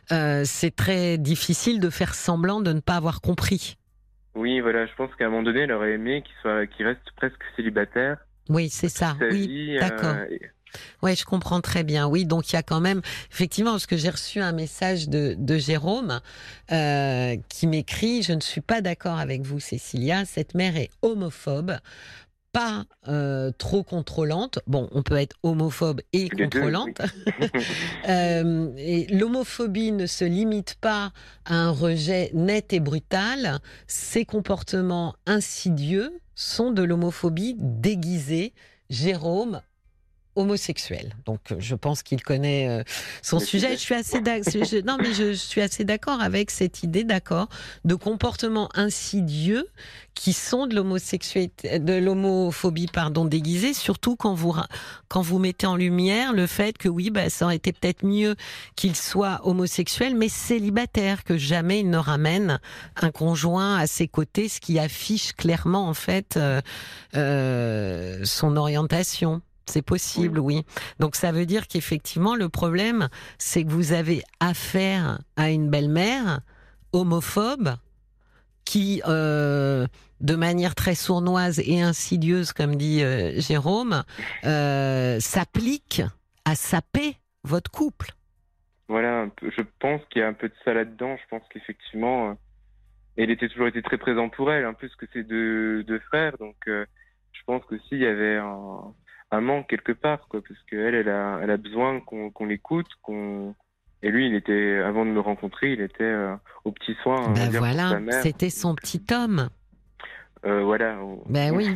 c'est 0.10 0.76
très 0.76 1.18
difficile 1.18 1.80
de 1.80 1.90
faire 1.90 2.14
semblant 2.14 2.62
de 2.62 2.72
ne 2.72 2.80
pas 2.80 2.96
avoir 2.96 3.22
compris. 3.22 3.78
Oui, 4.36 4.62
voilà, 4.62 4.86
je 4.86 4.96
pense 4.96 5.14
qu'à 5.16 5.26
un 5.26 5.30
moment 5.30 5.44
donné, 5.44 5.62
elle 5.62 5.72
aurait 5.72 5.94
aimé 5.94 6.24
qu'il 6.24 6.34
soit, 6.42 6.66
qu'il 6.68 6.86
reste 6.86 7.12
presque 7.16 7.42
célibataire. 7.56 8.18
Oui, 8.50 8.70
c'est 8.70 8.90
ça. 8.90 9.16
Oui, 9.32 9.78
d'accord. 9.80 10.16
Ouais, 11.02 11.16
je 11.16 11.26
comprends 11.26 11.62
très 11.62 11.84
bien. 11.84 12.08
Oui, 12.08 12.26
donc 12.26 12.52
il 12.52 12.56
y 12.56 12.60
a 12.60 12.64
quand 12.64 12.82
même, 12.82 13.02
effectivement, 13.32 13.72
parce 13.72 13.86
que 13.86 13.98
j'ai 13.98 14.10
reçu 14.10 14.40
un 14.40 14.54
message 14.54 15.10
de, 15.10 15.36
de 15.38 15.58
Jérôme 15.58 16.20
euh, 16.72 17.36
qui 17.50 17.68
m'écrit 17.68 18.24
Je 18.24 18.34
ne 18.34 18.42
suis 18.42 18.62
pas 18.62 18.82
d'accord 18.82 19.20
avec 19.20 19.42
vous, 19.44 19.60
Cécilia. 19.60 20.26
Cette 20.26 20.56
mère 20.56 20.76
est 20.78 20.90
homophobe 21.02 21.78
pas 22.54 22.86
euh, 23.08 23.52
trop 23.58 23.84
contrôlante. 23.84 24.60
Bon, 24.68 24.88
on 24.92 25.02
peut 25.02 25.18
être 25.18 25.36
homophobe 25.42 26.02
et 26.14 26.30
contrôlante. 26.30 27.02
euh, 28.08 28.72
et 28.78 29.08
l'homophobie 29.08 29.92
ne 29.92 30.06
se 30.06 30.24
limite 30.24 30.76
pas 30.76 31.12
à 31.46 31.56
un 31.56 31.72
rejet 31.72 32.30
net 32.34 32.72
et 32.72 32.80
brutal. 32.80 33.60
Ces 33.88 34.24
comportements 34.24 35.16
insidieux 35.26 36.14
sont 36.44 36.72
de 36.72 36.84
l'homophobie 36.84 37.56
déguisée. 37.58 38.54
Jérôme 38.90 39.62
homosexuel. 40.36 41.16
Donc, 41.26 41.40
euh, 41.52 41.56
je 41.60 41.76
pense 41.76 42.04
qu'il 42.04 42.24
connaît 42.24 42.68
euh, 42.68 42.84
son 43.22 43.40
sujet. 43.40 43.74
Je 43.74 43.78
suis 43.78 43.96
assez 43.96 44.20
non, 44.84 44.98
mais 45.00 45.14
je, 45.14 45.34
suis 45.34 45.62
assez 45.62 45.84
d'accord 45.84 46.22
avec 46.22 46.52
cette 46.52 46.84
idée, 46.84 47.04
d'accord, 47.04 47.50
de 47.86 47.96
comportements 47.96 48.70
insidieux 48.74 49.68
qui 50.16 50.34
sont 50.34 50.68
de 50.68 50.76
l'homosexualité, 50.76 51.80
de 51.80 51.94
l'homophobie, 51.94 52.88
pardon, 52.88 53.26
déguisée. 53.26 53.74
Surtout 53.74 54.16
quand 54.16 54.34
vous 54.34 54.56
quand 55.08 55.22
vous 55.22 55.40
mettez 55.40 55.68
en 55.68 55.76
lumière 55.76 56.34
le 56.34 56.48
fait 56.48 56.78
que 56.78 56.90
oui, 56.90 57.10
bah, 57.10 57.30
ça 57.30 57.46
aurait 57.46 57.56
été 57.56 57.72
peut-être 57.72 58.06
mieux 58.06 58.36
qu'il 58.76 58.96
soit 58.96 59.42
homosexuel, 59.44 60.16
mais 60.16 60.30
célibataire, 60.30 61.24
que 61.24 61.38
jamais 61.38 61.80
il 61.80 61.90
ne 61.90 61.98
ramène 61.98 62.60
un 63.02 63.12
conjoint 63.12 63.78
à 63.78 63.88
ses 63.88 64.08
côtés, 64.08 64.50
ce 64.50 64.60
qui 64.60 64.80
affiche 64.80 65.34
clairement 65.34 65.88
en 65.88 65.94
fait 65.94 66.40
euh, 67.16 68.22
son 68.24 68.58
orientation. 68.58 69.42
C'est 69.66 69.82
possible, 69.82 70.40
oui. 70.40 70.64
Donc 71.00 71.16
ça 71.16 71.32
veut 71.32 71.46
dire 71.46 71.68
qu'effectivement, 71.68 72.36
le 72.36 72.50
problème, 72.50 73.08
c'est 73.38 73.64
que 73.64 73.70
vous 73.70 73.94
avez 73.94 74.22
affaire 74.40 75.20
à 75.36 75.50
une 75.50 75.70
belle-mère 75.70 76.42
homophobe 76.92 77.76
qui, 78.66 79.02
euh, 79.08 79.88
de 80.22 80.36
manière 80.36 80.76
très 80.76 80.96
sournoise 80.96 81.60
et 81.60 81.82
insidieuse, 81.82 82.54
comme 82.54 82.76
dit 82.76 83.04
euh, 83.04 83.40
Jérôme, 83.40 84.04
euh, 84.46 85.20
s'applique 85.20 86.02
à 86.46 86.56
saper 86.56 87.18
votre 87.44 87.72
couple. 87.72 88.12
Voilà, 88.88 89.28
je 89.42 89.62
pense 89.80 90.02
qu'il 90.10 90.22
y 90.22 90.24
a 90.24 90.28
un 90.28 90.34
peu 90.34 90.50
de 90.50 90.56
ça 90.64 90.74
là-dedans. 90.74 91.18
Je 91.18 91.28
pense 91.30 91.44
qu'effectivement, 91.50 92.38
elle 93.18 93.32
était 93.32 93.48
toujours 93.48 93.68
été 93.68 93.82
très 93.82 93.98
présent 93.98 94.30
pour 94.30 94.52
elle, 94.52 94.66
en 94.66 94.74
plus 94.74 94.94
que 94.96 95.06
c'est 95.14 95.24
deux, 95.24 95.84
deux 95.84 96.00
frères. 96.00 96.38
Donc, 96.38 96.56
je 96.66 97.42
pense 97.46 97.64
que 97.66 97.78
s'il 97.88 98.00
y 98.00 98.06
avait 98.06 98.38
un, 98.38 98.94
un 99.34 99.42
manque 99.42 99.68
quelque 99.68 99.92
part, 99.92 100.28
quoi, 100.30 100.42
parce 100.48 100.60
qu'elle, 100.70 100.94
elle 100.94 101.10
a, 101.10 101.40
elle 101.42 101.50
a 101.50 101.58
besoin 101.58 102.00
qu'on 102.02 102.46
l'écoute, 102.46 102.88
qu'on 103.02 103.56
et 104.04 104.12
lui, 104.12 104.28
il 104.28 104.36
était, 104.36 104.80
avant 104.86 105.06
de 105.06 105.12
me 105.12 105.22
rencontrer, 105.22 105.72
il 105.72 105.82
était 105.82 106.04
euh, 106.04 106.36
au 106.66 106.72
petit 106.74 106.94
soin. 107.02 107.30
Ben 107.30 107.50
voilà, 107.50 108.00
c'était 108.22 108.50
son 108.50 108.76
petit 108.76 109.02
homme. 109.14 109.48
Euh, 110.46 110.62
voilà. 110.64 110.98
Ben 111.30 111.56
oui. 111.56 111.70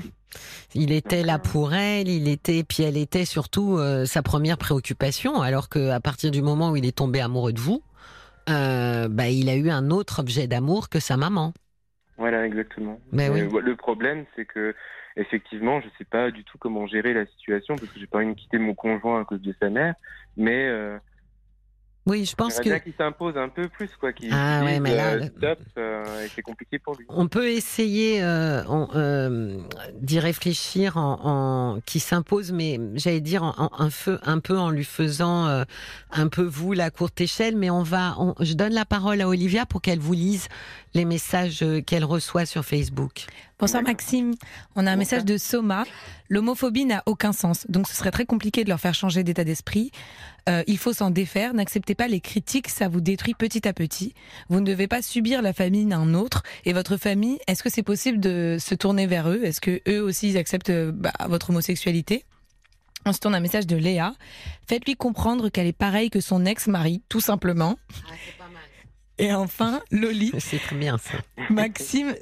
Il 0.76 0.92
était 0.92 1.24
là 1.24 1.40
pour 1.40 1.74
elle, 1.74 2.10
il 2.10 2.28
était, 2.28 2.66
puis 2.68 2.84
elle 2.84 2.98
était 2.98 3.24
surtout 3.24 3.78
euh, 3.78 4.04
sa 4.04 4.22
première 4.22 4.58
préoccupation, 4.58 5.42
alors 5.42 5.70
qu'à 5.70 6.02
partir 6.02 6.30
du 6.30 6.42
moment 6.42 6.72
où 6.72 6.76
il 6.76 6.86
est 6.86 6.98
tombé 6.98 7.22
amoureux 7.22 7.54
de 7.54 7.62
vous, 7.62 7.82
bah, 8.46 9.30
il 9.30 9.48
a 9.48 9.56
eu 9.56 9.70
un 9.70 9.90
autre 9.90 10.20
objet 10.20 10.48
d'amour 10.48 10.90
que 10.90 11.00
sa 11.00 11.16
maman. 11.16 11.54
Voilà, 12.18 12.46
exactement. 12.46 13.00
Ben 13.14 13.32
oui. 13.32 13.48
Le 13.62 13.76
problème, 13.78 14.26
c'est 14.36 14.46
que 14.46 14.76
effectivement, 15.18 15.82
je 15.82 15.88
ne 15.88 15.92
sais 15.98 16.06
pas 16.06 16.32
du 16.32 16.44
tout 16.44 16.58
comment 16.58 16.88
gérer 16.88 17.14
la 17.14 17.26
situation 17.26 17.76
parce 17.76 17.92
que 17.92 18.00
j'ai 18.00 18.08
pas 18.08 18.20
envie 18.20 18.34
de 18.34 18.40
quitter 18.40 18.60
mon 18.60 18.74
conjoint 18.74 19.22
à 19.22 19.26
cause 19.26 19.42
de 19.42 19.54
sa 19.60 19.70
mère, 19.70 19.96
mais 20.38 20.68
euh, 20.68 20.98
oui, 22.08 22.26
je 22.26 22.36
pense 22.36 22.60
que. 22.60 22.78
qui 22.80 22.94
s'impose 22.98 23.38
un 23.38 23.50
peu 23.50 23.68
plus, 23.68 23.90
quoi. 24.00 24.14
Qui, 24.14 24.30
ah 24.32 24.64
ouais, 24.64 24.80
mais 24.80 24.96
là. 24.96 25.14
Euh, 25.14 25.28
stop, 25.38 25.60
euh, 25.78 26.28
c'est 26.34 26.42
compliqué 26.42 26.80
pour 26.80 26.96
lui. 26.96 27.06
On 27.10 27.28
peut 27.28 27.50
essayer 27.50 28.24
euh, 28.24 28.64
euh 28.96 29.58
d'y 29.94 30.20
réfléchir 30.20 30.96
en, 30.96 31.20
en 31.24 31.80
qui 31.82 32.00
s'impose, 32.00 32.54
mais 32.54 32.80
j'allais 32.96 33.20
dire 33.20 33.44
en, 33.44 33.70
un, 33.78 33.90
feu, 33.90 34.20
un 34.24 34.40
peu 34.40 34.58
en 34.58 34.70
lui 34.70 34.86
faisant 34.86 35.48
euh, 35.48 35.66
un 36.12 36.30
peu 36.30 36.44
vous 36.44 36.72
la 36.72 36.90
courte 36.92 37.20
échelle. 37.20 37.58
Mais 37.58 37.70
on 37.70 37.84
va. 37.84 38.16
On, 38.20 38.36
je 38.40 38.54
donne 38.54 38.74
la 38.74 38.86
parole 38.86 39.20
à 39.22 39.28
Olivia 39.28 39.66
pour 39.66 39.82
qu'elle 39.82 40.00
vous 40.00 40.14
lise 40.14 40.48
les 40.94 41.04
messages 41.04 41.66
qu'elle 41.86 42.06
reçoit 42.06 42.46
sur 42.46 42.64
Facebook. 42.64 43.26
Bonsoir 43.60 43.84
Maxime. 43.84 44.34
On 44.76 44.86
a 44.88 44.92
un 44.92 44.96
message 44.96 45.26
de 45.26 45.38
Soma. 45.38 45.84
L'homophobie 46.30 46.86
n'a 46.86 47.04
aucun 47.06 47.32
sens, 47.32 47.66
donc 47.70 47.88
ce 47.88 47.96
serait 47.96 48.12
très 48.12 48.26
compliqué 48.26 48.64
de 48.64 48.70
leur 48.70 48.80
faire 48.80 48.94
changer 48.94 49.24
d'état 49.24 49.44
d'esprit. 49.44 49.92
Euh, 50.50 50.64
il 50.68 50.78
faut 50.78 50.94
s'en 50.94 51.10
défaire. 51.10 51.54
N'acceptez 51.54 51.96
pas 51.96 52.08
les 52.08 52.20
critiques, 52.20 52.70
ça 52.70 52.88
vous 52.88 53.02
détruit 53.02 53.34
petit 53.34 53.68
à 53.68 53.74
petit. 53.74 54.14
Vous 54.50 54.60
ne 54.60 54.66
devez 54.66 54.88
pas 54.88 55.02
subir 55.02 55.42
la 55.42 55.54
famille 55.54 55.86
d'un 55.86 56.14
autre. 56.14 56.44
Et 56.66 56.74
votre 56.74 56.98
famille, 56.98 57.40
est-ce 57.48 57.64
que 57.64 57.70
c'est 57.70 57.84
possible 57.84 58.20
de 58.20 58.58
se 58.60 58.76
tourner 58.76 59.08
vers 59.08 59.30
eux? 59.30 59.44
Est-ce 59.44 59.62
que 59.62 59.82
eux 59.88 60.02
aussi 60.02 60.30
ils 60.30 60.38
acceptent 60.38 60.72
bah, 60.72 61.14
votre 61.28 61.50
homosexualité? 61.50 62.24
On 63.06 63.14
se 63.14 63.20
tourne 63.20 63.36
un 63.36 63.40
message 63.40 63.68
de 63.68 63.76
Léa. 63.76 64.14
Faites-lui 64.68 64.96
comprendre 64.96 65.50
qu'elle 65.50 65.68
est 65.68 65.74
pareille 65.74 66.10
que 66.10 66.20
son 66.20 66.46
ex-mari, 66.46 67.02
tout 67.08 67.22
simplement. 67.22 67.78
Ah, 67.90 68.14
pas 68.38 68.50
mal. 68.50 68.64
Et 69.18 69.34
enfin, 69.34 69.82
Loli. 69.92 70.32
C'est 70.40 70.60
très 70.60 70.76
bien 70.76 70.98
ça. 70.98 71.18
Maxime 71.50 72.14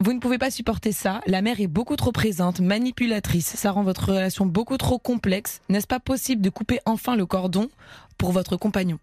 vous 0.00 0.12
ne 0.12 0.18
pouvez 0.18 0.38
pas 0.38 0.50
supporter 0.50 0.92
ça. 0.92 1.20
La 1.26 1.40
mère 1.40 1.60
est 1.60 1.66
beaucoup 1.66 1.96
trop 1.96 2.12
présente, 2.12 2.60
manipulatrice. 2.60 3.54
Ça 3.56 3.70
rend 3.70 3.84
votre 3.84 4.08
relation 4.08 4.44
beaucoup 4.44 4.76
trop 4.76 4.98
complexe. 4.98 5.60
N'est-ce 5.68 5.86
pas 5.86 6.00
possible 6.00 6.42
de 6.42 6.50
couper 6.50 6.80
enfin 6.84 7.16
le 7.16 7.26
cordon 7.26 7.68
pour 8.18 8.32
votre 8.32 8.56
compagnon? 8.56 8.98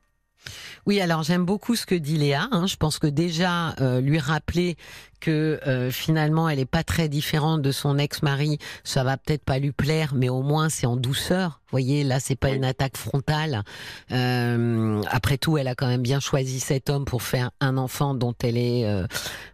Oui, 0.87 0.99
alors 0.99 1.23
j'aime 1.23 1.45
beaucoup 1.45 1.75
ce 1.75 1.85
que 1.85 1.95
dit 1.95 2.17
Léa. 2.17 2.47
Hein. 2.51 2.65
Je 2.65 2.75
pense 2.75 2.97
que 2.97 3.07
déjà 3.07 3.75
euh, 3.81 4.01
lui 4.01 4.19
rappeler 4.19 4.77
que 5.19 5.59
euh, 5.67 5.91
finalement 5.91 6.49
elle 6.49 6.57
est 6.57 6.65
pas 6.65 6.83
très 6.83 7.07
différente 7.07 7.61
de 7.61 7.71
son 7.71 7.99
ex-mari, 7.99 8.57
ça 8.83 9.03
va 9.03 9.17
peut-être 9.17 9.43
pas 9.43 9.59
lui 9.59 9.71
plaire, 9.71 10.13
mais 10.15 10.29
au 10.29 10.41
moins 10.41 10.69
c'est 10.69 10.87
en 10.87 10.95
douceur. 10.95 11.61
Vous 11.65 11.73
voyez, 11.77 12.03
là 12.03 12.19
c'est 12.19 12.35
pas 12.35 12.49
une 12.49 12.65
attaque 12.65 12.97
frontale. 12.97 13.63
Euh, 14.11 15.01
après 15.11 15.37
tout, 15.37 15.59
elle 15.59 15.67
a 15.67 15.75
quand 15.75 15.87
même 15.87 16.01
bien 16.01 16.19
choisi 16.19 16.59
cet 16.59 16.89
homme 16.89 17.05
pour 17.05 17.21
faire 17.21 17.51
un 17.59 17.77
enfant 17.77 18.15
dont 18.15 18.33
elle 18.43 18.57
est 18.57 18.85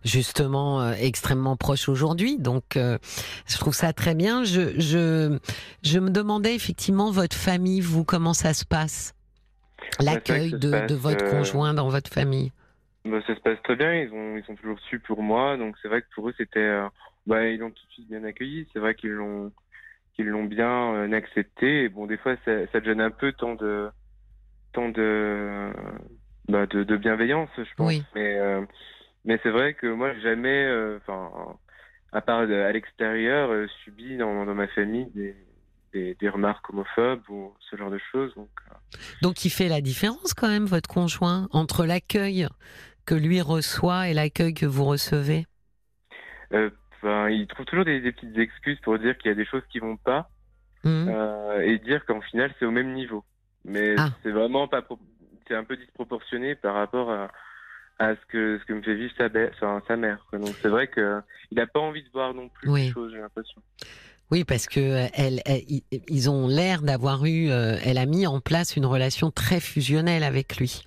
justement 0.05 0.93
extrêmement 0.93 1.57
proche 1.57 1.89
aujourd'hui. 1.89 2.37
Donc 2.39 2.63
je 2.75 3.57
trouve 3.57 3.75
ça 3.75 3.91
très 3.91 4.15
bien. 4.15 4.45
Je, 4.45 4.79
je 4.79 5.37
je 5.83 5.99
me 5.99 6.09
demandais 6.09 6.55
effectivement 6.55 7.11
votre 7.11 7.35
famille, 7.35 7.81
vous 7.81 8.05
comment 8.05 8.33
ça 8.33 8.53
se 8.53 8.63
passe? 8.63 9.16
L'accueil 9.99 10.51
de, 10.51 10.95
votre 10.95 11.25
euh, 11.25 11.31
conjoint 11.31 11.73
dans 11.73 11.89
votre 11.89 12.11
famille 12.11 12.51
bah, 13.05 13.19
Ça 13.25 13.35
se 13.35 13.39
passe 13.41 13.61
très 13.63 13.75
bien, 13.75 13.93
ils 13.93 14.11
ont, 14.11 14.37
ils 14.37 14.43
sont 14.45 14.55
toujours 14.55 14.79
su 14.89 14.99
pour 14.99 15.21
moi, 15.21 15.57
donc 15.57 15.75
c'est 15.81 15.87
vrai 15.87 16.01
que 16.01 16.07
pour 16.13 16.29
eux 16.29 16.33
c'était... 16.37 16.59
Euh, 16.59 16.87
bah, 17.25 17.45
ils 17.47 17.59
l'ont 17.59 17.71
tout 17.71 17.85
de 17.87 17.91
suite 17.91 18.07
bien 18.07 18.23
accueilli, 18.23 18.67
c'est 18.71 18.79
vrai 18.79 18.95
qu'ils 18.95 19.11
l'ont 19.11 19.51
qu'ils 20.15 20.27
l'ont 20.27 20.45
bien 20.45 20.95
euh, 20.95 21.11
accepté. 21.11 21.83
Et 21.83 21.89
bon, 21.89 22.07
des 22.07 22.17
fois, 22.17 22.35
ça, 22.43 22.65
ça 22.67 22.81
gêne 22.81 23.01
un 23.01 23.11
peu 23.11 23.33
tant 23.33 23.53
de 23.53 23.89
tant 24.71 24.89
de 24.89 25.69
bah, 26.47 26.65
de, 26.65 26.83
de, 26.83 26.97
bienveillance, 26.97 27.49
je 27.57 27.73
pense. 27.75 28.01
Mais 28.15 28.39
mais 29.25 29.37
c'est 29.43 29.49
vrai 29.49 29.73
que 29.73 29.87
moi, 29.87 30.13
jamais, 30.19 30.95
enfin, 30.95 31.29
à 32.13 32.21
part 32.21 32.39
à 32.39 32.71
l'extérieur, 32.71 33.69
subi 33.83 34.15
dans, 34.15 34.45
dans 34.45 34.55
ma 34.55 34.67
famille 34.69 35.07
des, 35.13 35.35
des, 36.19 36.29
remarques 36.29 36.69
homophobes 36.69 37.29
ou 37.29 37.53
ce 37.69 37.75
genre 37.75 37.89
de 37.89 37.99
choses. 38.11 38.33
Donc, 38.35 38.49
euh. 38.71 38.97
donc 39.21 39.45
il 39.45 39.49
fait 39.49 39.67
la 39.67 39.81
différence 39.81 40.33
quand 40.33 40.47
même, 40.47 40.65
votre 40.65 40.89
conjoint, 40.89 41.47
entre 41.51 41.85
l'accueil 41.85 42.47
que 43.05 43.15
lui 43.15 43.41
reçoit 43.41 44.09
et 44.09 44.13
l'accueil 44.13 44.53
que 44.53 44.65
vous 44.65 44.85
recevez? 44.85 45.45
Euh, 46.53 46.69
Il 47.29 47.47
trouve 47.47 47.65
toujours 47.65 47.85
des, 47.85 47.99
petites 48.11 48.37
excuses 48.37 48.79
pour 48.81 48.99
dire 48.99 49.17
qu'il 49.17 49.29
y 49.29 49.31
a 49.31 49.35
des 49.35 49.45
choses 49.45 49.63
qui 49.71 49.79
vont 49.79 49.97
pas 49.97 50.29
mmh. 50.83 51.07
euh, 51.09 51.61
et 51.61 51.79
dire 51.79 52.05
qu'en 52.05 52.21
final 52.21 52.53
c'est 52.59 52.65
au 52.65 52.71
même 52.71 52.93
niveau. 52.93 53.23
Mais 53.65 53.95
ah. 53.97 54.09
c'est 54.23 54.31
vraiment 54.31 54.67
pas... 54.67 54.85
C'est 55.47 55.55
un 55.55 55.63
peu 55.63 55.77
disproportionné 55.77 56.55
par 56.55 56.73
rapport 56.73 57.09
à, 57.09 57.31
à 57.99 58.15
ce 58.15 58.25
que 58.27 58.59
ce 58.59 58.65
que 58.65 58.73
me 58.73 58.81
fait 58.81 58.95
vivre 58.95 59.13
sa, 59.17 59.29
sa 59.87 59.95
mère. 59.95 60.25
Donc 60.33 60.53
c'est 60.61 60.67
vrai 60.67 60.87
que 60.87 61.21
il 61.51 61.55
n'a 61.57 61.67
pas 61.67 61.79
envie 61.79 62.03
de 62.03 62.09
voir 62.09 62.33
non 62.33 62.49
plus 62.49 62.73
les 62.75 62.91
choses, 62.91 63.13
j'ai 63.13 63.19
l'impression. 63.19 63.61
Oui, 64.29 64.43
parce 64.43 64.65
que 64.67 64.79
euh, 64.79 65.07
elle, 65.13 65.41
ils 66.09 66.29
ont 66.29 66.47
l'air 66.47 66.81
d'avoir 66.81 67.25
eu. 67.25 67.49
Euh, 67.49 67.77
elle 67.83 67.97
a 67.97 68.05
mis 68.05 68.27
en 68.27 68.39
place 68.39 68.75
une 68.75 68.85
relation 68.85 69.31
très 69.31 69.59
fusionnelle 69.59 70.23
avec 70.23 70.57
lui, 70.57 70.81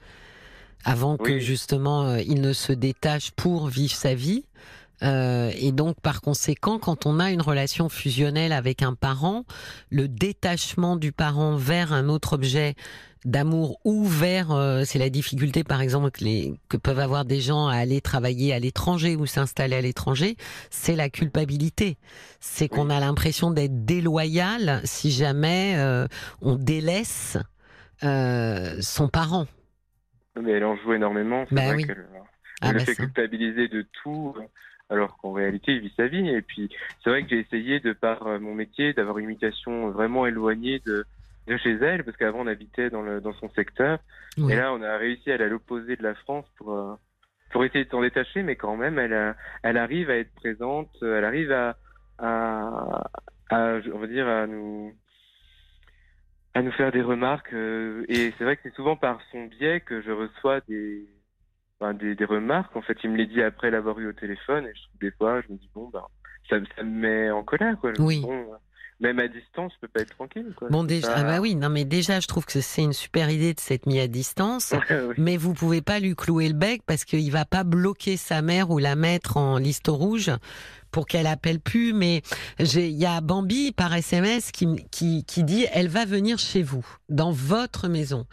avant 0.84 1.16
que 1.16 1.38
justement 1.38 2.04
euh, 2.04 2.20
il 2.20 2.40
ne 2.42 2.52
se 2.52 2.72
détache 2.72 3.30
pour 3.30 3.68
vivre 3.68 3.94
sa 3.94 4.14
vie. 4.14 4.44
Euh, 5.02 5.50
et 5.56 5.72
donc, 5.72 6.00
par 6.00 6.20
conséquent, 6.20 6.78
quand 6.78 7.06
on 7.06 7.20
a 7.20 7.30
une 7.30 7.40
relation 7.40 7.88
fusionnelle 7.88 8.52
avec 8.52 8.82
un 8.82 8.94
parent, 8.94 9.44
le 9.88 10.08
détachement 10.08 10.96
du 10.96 11.12
parent 11.12 11.56
vers 11.56 11.92
un 11.92 12.08
autre 12.08 12.34
objet 12.34 12.74
d'amour 13.24 13.78
ou 13.84 14.04
vers, 14.04 14.50
euh, 14.50 14.82
c'est 14.84 14.98
la 14.98 15.10
difficulté 15.10 15.64
par 15.64 15.80
exemple 15.80 16.10
que, 16.10 16.24
les, 16.24 16.54
que 16.68 16.76
peuvent 16.76 16.98
avoir 16.98 17.24
des 17.24 17.40
gens 17.40 17.68
à 17.68 17.76
aller 17.76 18.00
travailler 18.00 18.52
à 18.54 18.58
l'étranger 18.58 19.16
ou 19.16 19.26
s'installer 19.26 19.76
à 19.76 19.80
l'étranger, 19.80 20.36
c'est 20.70 20.96
la 20.96 21.10
culpabilité. 21.10 21.98
C'est 22.40 22.68
qu'on 22.68 22.88
a 22.90 22.98
l'impression 23.00 23.50
d'être 23.50 23.84
déloyal 23.84 24.80
si 24.84 25.10
jamais 25.10 25.74
euh, 25.76 26.06
on 26.40 26.56
délaisse 26.56 27.36
euh, 28.02 28.76
son 28.80 29.08
parent. 29.08 29.46
Mais 30.40 30.52
elle 30.52 30.64
en 30.64 30.76
joue 30.76 30.94
énormément. 30.94 31.44
C'est 31.54 31.54
Bah 31.54 31.66
vrai 31.66 31.76
oui. 31.76 31.86
Ah 32.62 32.68
elle 32.68 32.72
le 32.72 32.78
bah 32.78 32.84
fait 32.84 32.94
ça. 32.94 33.02
culpabiliser 33.04 33.68
de 33.68 33.86
tout, 34.02 34.34
alors 34.88 35.16
qu'en 35.18 35.32
réalité, 35.32 35.72
il 35.72 35.80
vit 35.80 35.92
sa 35.96 36.06
vie. 36.08 36.28
Et 36.28 36.42
puis, 36.42 36.70
c'est 37.02 37.10
vrai 37.10 37.22
que 37.22 37.28
j'ai 37.30 37.40
essayé, 37.40 37.80
de 37.80 37.92
par 37.92 38.24
mon 38.40 38.54
métier, 38.54 38.92
d'avoir 38.92 39.18
une 39.18 39.24
imitation 39.26 39.90
vraiment 39.90 40.26
éloignée 40.26 40.80
de, 40.86 41.04
de 41.46 41.56
chez 41.56 41.72
elle, 41.72 42.04
parce 42.04 42.16
qu'avant, 42.16 42.40
on 42.40 42.46
habitait 42.46 42.90
dans, 42.90 43.02
le, 43.02 43.20
dans 43.20 43.32
son 43.34 43.48
secteur. 43.50 43.98
Oui. 44.38 44.52
Et 44.52 44.56
là, 44.56 44.72
on 44.72 44.82
a 44.82 44.96
réussi 44.96 45.30
à 45.30 45.34
aller 45.34 45.44
à 45.44 45.48
l'opposé 45.48 45.96
de 45.96 46.02
la 46.02 46.14
France 46.14 46.46
pour, 46.56 46.72
euh, 46.72 46.94
pour 47.50 47.64
essayer 47.64 47.84
de 47.84 47.90
s'en 47.90 48.02
détacher, 48.02 48.42
mais 48.42 48.56
quand 48.56 48.76
même, 48.76 48.98
elle, 48.98 49.12
a- 49.14 49.36
elle 49.62 49.76
arrive 49.76 50.10
à 50.10 50.16
être 50.16 50.32
présente, 50.34 50.90
euh, 51.02 51.18
elle 51.18 51.24
arrive 51.24 51.50
à, 51.52 51.76
à, 52.18 53.10
à, 53.50 53.78
on 53.92 53.98
va 53.98 54.06
dire, 54.06 54.28
à 54.28 54.46
nous, 54.46 54.94
à 56.54 56.62
nous 56.62 56.72
faire 56.72 56.92
des 56.92 57.02
remarques. 57.02 57.52
euh, 57.52 58.04
et 58.08 58.32
c'est 58.38 58.44
vrai 58.44 58.56
que 58.56 58.62
c'est 58.64 58.74
souvent 58.74 58.96
par 58.96 59.20
son 59.32 59.46
biais 59.46 59.80
que 59.80 60.02
je 60.02 60.10
reçois 60.12 60.60
des, 60.68 61.08
des, 61.94 62.14
des 62.14 62.24
remarques. 62.24 62.74
En 62.76 62.82
fait, 62.82 62.98
il 63.02 63.10
me 63.10 63.16
les 63.16 63.26
dit 63.26 63.42
après 63.42 63.70
l'avoir 63.70 63.98
eu 63.98 64.06
au 64.08 64.12
téléphone, 64.12 64.66
et 64.66 64.72
je 64.74 64.82
trouve 64.82 65.00
des 65.00 65.10
fois, 65.12 65.40
je 65.40 65.52
me 65.52 65.58
dis, 65.58 65.70
bon, 65.74 65.88
ben, 65.88 66.04
ça, 66.48 66.56
ça 66.76 66.82
me 66.82 66.90
met 67.00 67.30
en 67.30 67.42
colère, 67.42 67.76
quoi. 67.80 67.92
Je 67.96 68.02
me 68.02 68.08
dis, 68.08 68.16
Oui. 68.18 68.22
bon, 68.22 68.52
euh, 68.52 68.56
même 69.00 69.18
à 69.18 69.28
distance, 69.28 69.72
je 69.74 69.80
peux 69.80 69.88
pas 69.88 70.00
être 70.02 70.14
tranquille, 70.14 70.52
quoi. 70.56 70.68
Bon 70.68 70.84
déjà, 70.84 71.08
pas- 71.08 71.14
ah 71.16 71.22
bah 71.24 71.40
oui, 71.40 71.54
non 71.54 71.68
mais 71.70 71.84
déjà, 71.84 72.20
je 72.20 72.26
trouve 72.26 72.44
que 72.44 72.60
c'est 72.60 72.82
une 72.82 72.92
super 72.92 73.30
idée 73.30 73.54
de 73.54 73.60
s'être 73.60 73.86
mis 73.86 73.98
à 74.00 74.06
distance. 74.08 74.72
Oui. 74.90 75.14
Mais 75.18 75.36
vous 75.36 75.54
pouvez 75.54 75.80
pas 75.82 75.98
lui 76.00 76.14
clouer 76.14 76.48
le 76.48 76.54
bec 76.54 76.82
parce 76.86 77.04
qu'il 77.04 77.30
va 77.32 77.44
pas 77.44 77.64
bloquer 77.64 78.16
sa 78.16 78.42
mère 78.42 78.70
ou 78.70 78.78
la 78.78 78.94
mettre 78.96 79.36
en 79.38 79.56
liste 79.58 79.88
rouge 79.88 80.30
pour 80.90 81.06
qu'elle 81.06 81.26
appelle 81.28 81.60
plus. 81.60 81.92
Mais 81.92 82.22
j'ai- 82.58 82.88
il 82.88 82.96
y 82.98 83.06
a 83.06 83.20
Bambi 83.20 83.72
par 83.72 83.94
SMS 83.94 84.50
qui, 84.52 84.66
qui, 84.90 85.24
qui 85.24 85.44
dit 85.44 85.66
elle 85.72 85.88
va 85.88 86.04
venir 86.04 86.38
chez 86.38 86.62
vous, 86.62 86.84
dans 87.08 87.30
votre 87.32 87.88
maison. 87.88 88.26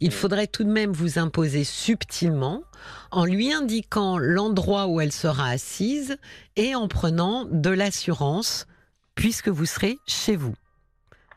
Il 0.00 0.12
faudrait 0.12 0.46
tout 0.46 0.64
de 0.64 0.70
même 0.70 0.92
vous 0.92 1.18
imposer 1.18 1.64
subtilement 1.64 2.62
en 3.10 3.24
lui 3.24 3.52
indiquant 3.52 4.18
l'endroit 4.18 4.86
où 4.86 5.00
elle 5.00 5.12
sera 5.12 5.48
assise 5.48 6.16
et 6.56 6.74
en 6.74 6.86
prenant 6.88 7.46
de 7.50 7.70
l'assurance 7.70 8.66
puisque 9.14 9.48
vous 9.48 9.66
serez 9.66 9.98
chez 10.06 10.36
vous. 10.36 10.54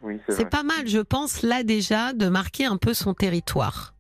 Oui, 0.01 0.19
c'est 0.29 0.49
pas 0.49 0.63
mal, 0.63 0.87
je 0.87 0.99
pense, 0.99 1.41
là 1.41 1.63
déjà, 1.63 2.13
de 2.13 2.27
marquer 2.27 2.65
un 2.65 2.77
peu 2.77 2.93
son 2.93 3.13
territoire. 3.13 3.93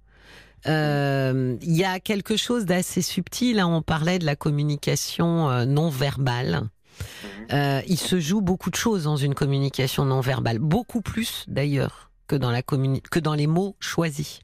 Euh, 0.67 1.57
Il 1.61 1.75
y 1.75 1.83
a 1.83 1.99
quelque 1.99 2.37
chose 2.37 2.65
d'assez 2.65 3.01
subtil. 3.01 3.59
hein, 3.59 3.67
on 3.67 3.81
parlait 3.81 4.19
de 4.19 4.25
la 4.25 4.35
communication 4.35 5.49
euh, 5.49 5.65
non 5.65 5.89
verbale. 5.89 6.61
Mhm. 6.61 7.47
Euh, 7.53 7.81
il 7.87 7.97
se 7.99 8.19
joue 8.19 8.41
beaucoup 8.41 8.69
de 8.69 8.75
choses 8.75 9.03
dans 9.03 9.17
une 9.17 9.35
communication 9.35 10.05
non 10.05 10.21
verbale, 10.21 10.59
beaucoup 10.59 11.01
plus 11.01 11.45
d'ailleurs 11.47 12.09
que 12.27 12.35
dans 12.35 12.51
la 12.51 12.61
que 12.63 13.19
dans 13.19 13.33
les 13.35 13.47
mots 13.47 13.75
choisis. 13.79 14.39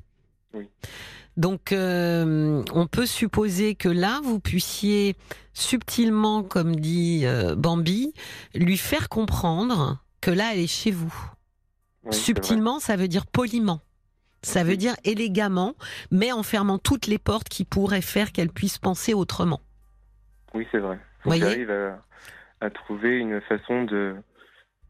Oui. 0.53 0.67
Donc, 1.37 1.71
euh, 1.71 2.63
on 2.73 2.87
peut 2.87 3.05
supposer 3.05 3.75
que 3.75 3.89
là, 3.89 4.19
vous 4.23 4.39
puissiez 4.39 5.15
subtilement, 5.53 6.43
comme 6.43 6.75
dit 6.75 7.21
euh, 7.25 7.55
Bambi, 7.55 8.13
lui 8.53 8.77
faire 8.77 9.09
comprendre 9.09 9.99
que 10.19 10.31
là, 10.31 10.51
elle 10.53 10.59
est 10.59 10.67
chez 10.67 10.91
vous. 10.91 11.13
Oui, 12.03 12.13
Subtilement, 12.13 12.79
ça 12.79 12.95
veut 12.95 13.07
dire 13.07 13.25
poliment. 13.25 13.81
Ça 14.43 14.63
veut 14.63 14.71
Oui. 14.71 14.77
dire 14.77 14.95
élégamment, 15.03 15.75
mais 16.09 16.31
en 16.31 16.41
fermant 16.43 16.79
toutes 16.79 17.07
les 17.07 17.19
portes 17.19 17.47
qui 17.47 17.63
pourraient 17.63 18.01
faire 18.01 18.31
qu'elle 18.31 18.49
puisse 18.49 18.77
penser 18.79 19.13
autrement. 19.13 19.61
Oui, 20.53 20.67
c'est 20.71 20.79
vrai. 20.79 20.97
Faut 21.23 21.29
Voyez 21.29 21.41
j'arrive 21.43 21.71
à, 21.71 22.03
à 22.65 22.69
trouver 22.71 23.19
une 23.19 23.39
façon 23.41 23.83
de 23.83 24.15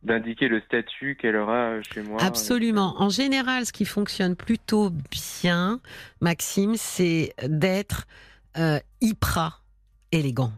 d'indiquer 0.03 0.47
le 0.47 0.61
statut 0.61 1.15
qu'elle 1.15 1.35
aura 1.35 1.81
chez 1.83 2.01
moi. 2.01 2.21
Absolument. 2.21 2.95
En 2.99 3.09
général, 3.09 3.65
ce 3.65 3.71
qui 3.71 3.85
fonctionne 3.85 4.35
plutôt 4.35 4.89
bien, 4.89 5.79
Maxime, 6.21 6.75
c'est 6.75 7.33
d'être 7.47 8.07
euh, 8.57 8.79
hyper 8.99 9.63
élégant. 10.11 10.51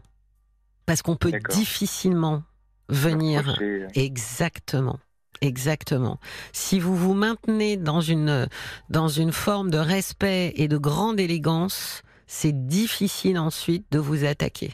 Parce 0.86 1.02
qu'on 1.02 1.16
peut 1.16 1.32
difficilement 1.50 2.42
venir 2.88 3.58
Exactement. 3.94 4.98
Exactement. 5.40 6.18
Si 6.52 6.78
vous 6.80 6.96
vous 6.96 7.14
maintenez 7.14 7.76
dans 7.76 8.00
une, 8.00 8.48
dans 8.88 9.08
une 9.08 9.32
forme 9.32 9.70
de 9.70 9.78
respect 9.78 10.52
et 10.56 10.68
de 10.68 10.76
grande 10.76 11.20
élégance, 11.20 12.02
c'est 12.26 12.66
difficile 12.66 13.38
ensuite 13.38 13.84
de 13.90 13.98
vous 13.98 14.24
attaquer. 14.24 14.72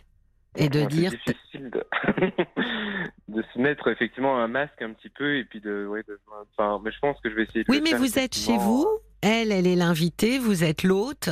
Et 0.56 0.68
de 0.68 0.84
dire, 0.84 1.12
difficile 1.12 1.70
de... 1.70 1.84
de 3.28 3.42
se 3.54 3.58
mettre 3.58 3.88
effectivement 3.88 4.38
un 4.38 4.48
masque 4.48 4.80
un 4.82 4.92
petit 4.92 5.10
peu 5.10 5.36
et 5.36 5.44
puis 5.44 5.60
de, 5.60 5.86
ouais, 5.86 6.02
de... 6.06 6.18
enfin, 6.56 6.80
mais 6.84 6.92
je 6.92 6.98
pense 7.00 7.20
que 7.20 7.30
je 7.30 7.34
vais 7.34 7.44
essayer 7.44 7.64
de 7.64 7.70
oui, 7.70 7.80
mais 7.82 7.90
faire, 7.90 7.98
vous 7.98 8.18
êtes 8.18 8.34
chez 8.34 8.56
vous, 8.56 8.86
elle, 9.22 9.52
elle 9.52 9.66
est 9.66 9.76
l'invitée, 9.76 10.38
vous 10.38 10.64
êtes 10.64 10.82
l'hôte. 10.82 11.28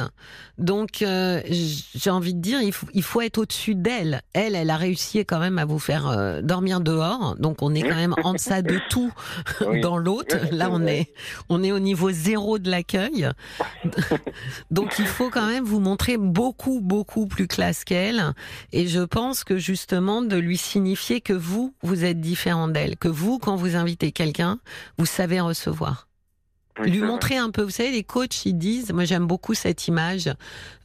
Donc, 0.59 1.01
euh, 1.01 1.41
j'ai 1.49 2.11
envie 2.11 2.35
de 2.35 2.41
dire, 2.41 2.61
il 2.61 2.73
faut, 2.73 2.87
il 2.93 3.03
faut 3.03 3.23
être 3.23 3.39
au-dessus 3.39 3.75
d'elle. 3.75 4.21
Elle, 4.35 4.55
elle 4.55 4.69
a 4.69 4.77
réussi 4.77 5.25
quand 5.25 5.39
même 5.39 5.59
à 5.59 5.65
vous 5.65 5.79
faire 5.79 6.07
euh, 6.09 6.43
dormir 6.43 6.81
dehors. 6.81 7.37
Donc, 7.39 7.63
on 7.63 7.75
est 7.75 7.81
quand 7.83 7.97
même 7.97 8.15
en 8.25 8.35
deçà 8.35 8.61
de 8.61 8.79
tout 8.91 9.11
Oui. 9.67 9.81
dans 9.81 9.97
l'hôte. 9.97 10.37
Là, 10.53 10.69
on 10.71 10.87
est, 10.87 11.15
on 11.49 11.63
est 11.63 11.73
au 11.73 11.79
niveau 11.79 12.11
zéro 12.11 12.59
de 12.59 12.71
l'accueil. 12.71 13.31
Donc, 14.71 14.99
il 14.99 15.07
faut 15.07 15.31
quand 15.31 15.47
même 15.47 15.65
vous 15.65 15.81
montrer 15.81 16.19
beaucoup, 16.19 16.81
beaucoup 16.83 17.27
plus 17.27 17.47
classe 17.47 17.85
qu'elle. 17.85 18.35
Et 18.73 18.87
je 18.87 19.01
pense 19.01 19.45
que 19.45 19.57
justement, 19.57 20.21
de 20.21 20.37
lui 20.37 20.59
signifier 20.59 21.23
que 21.23 21.33
vous, 21.33 21.68
vous 21.83 22.05
êtes 22.05 22.21
différent 22.21 22.69
d'elle. 22.69 22.97
Que 22.97 23.09
vous, 23.09 23.39
quand 23.39 23.57
vous 23.57 23.77
invitez 23.77 24.13
quelqu'un, 24.13 24.59
vous 24.99 25.07
savez 25.07 25.41
recevoir 25.41 26.09
Oui, 26.81 26.91
lui 26.91 27.01
montrer 27.01 27.37
un 27.37 27.51
peu. 27.51 27.63
Vous 27.63 27.71
savez, 27.71 27.91
les 27.91 28.05
coachs, 28.05 28.47
ils 28.47 28.55
disent, 28.57 28.93
moi 28.93 29.05
j'aime 29.05 29.27
beaucoup 29.27 29.55
cette 29.55 29.89
image 29.89 30.31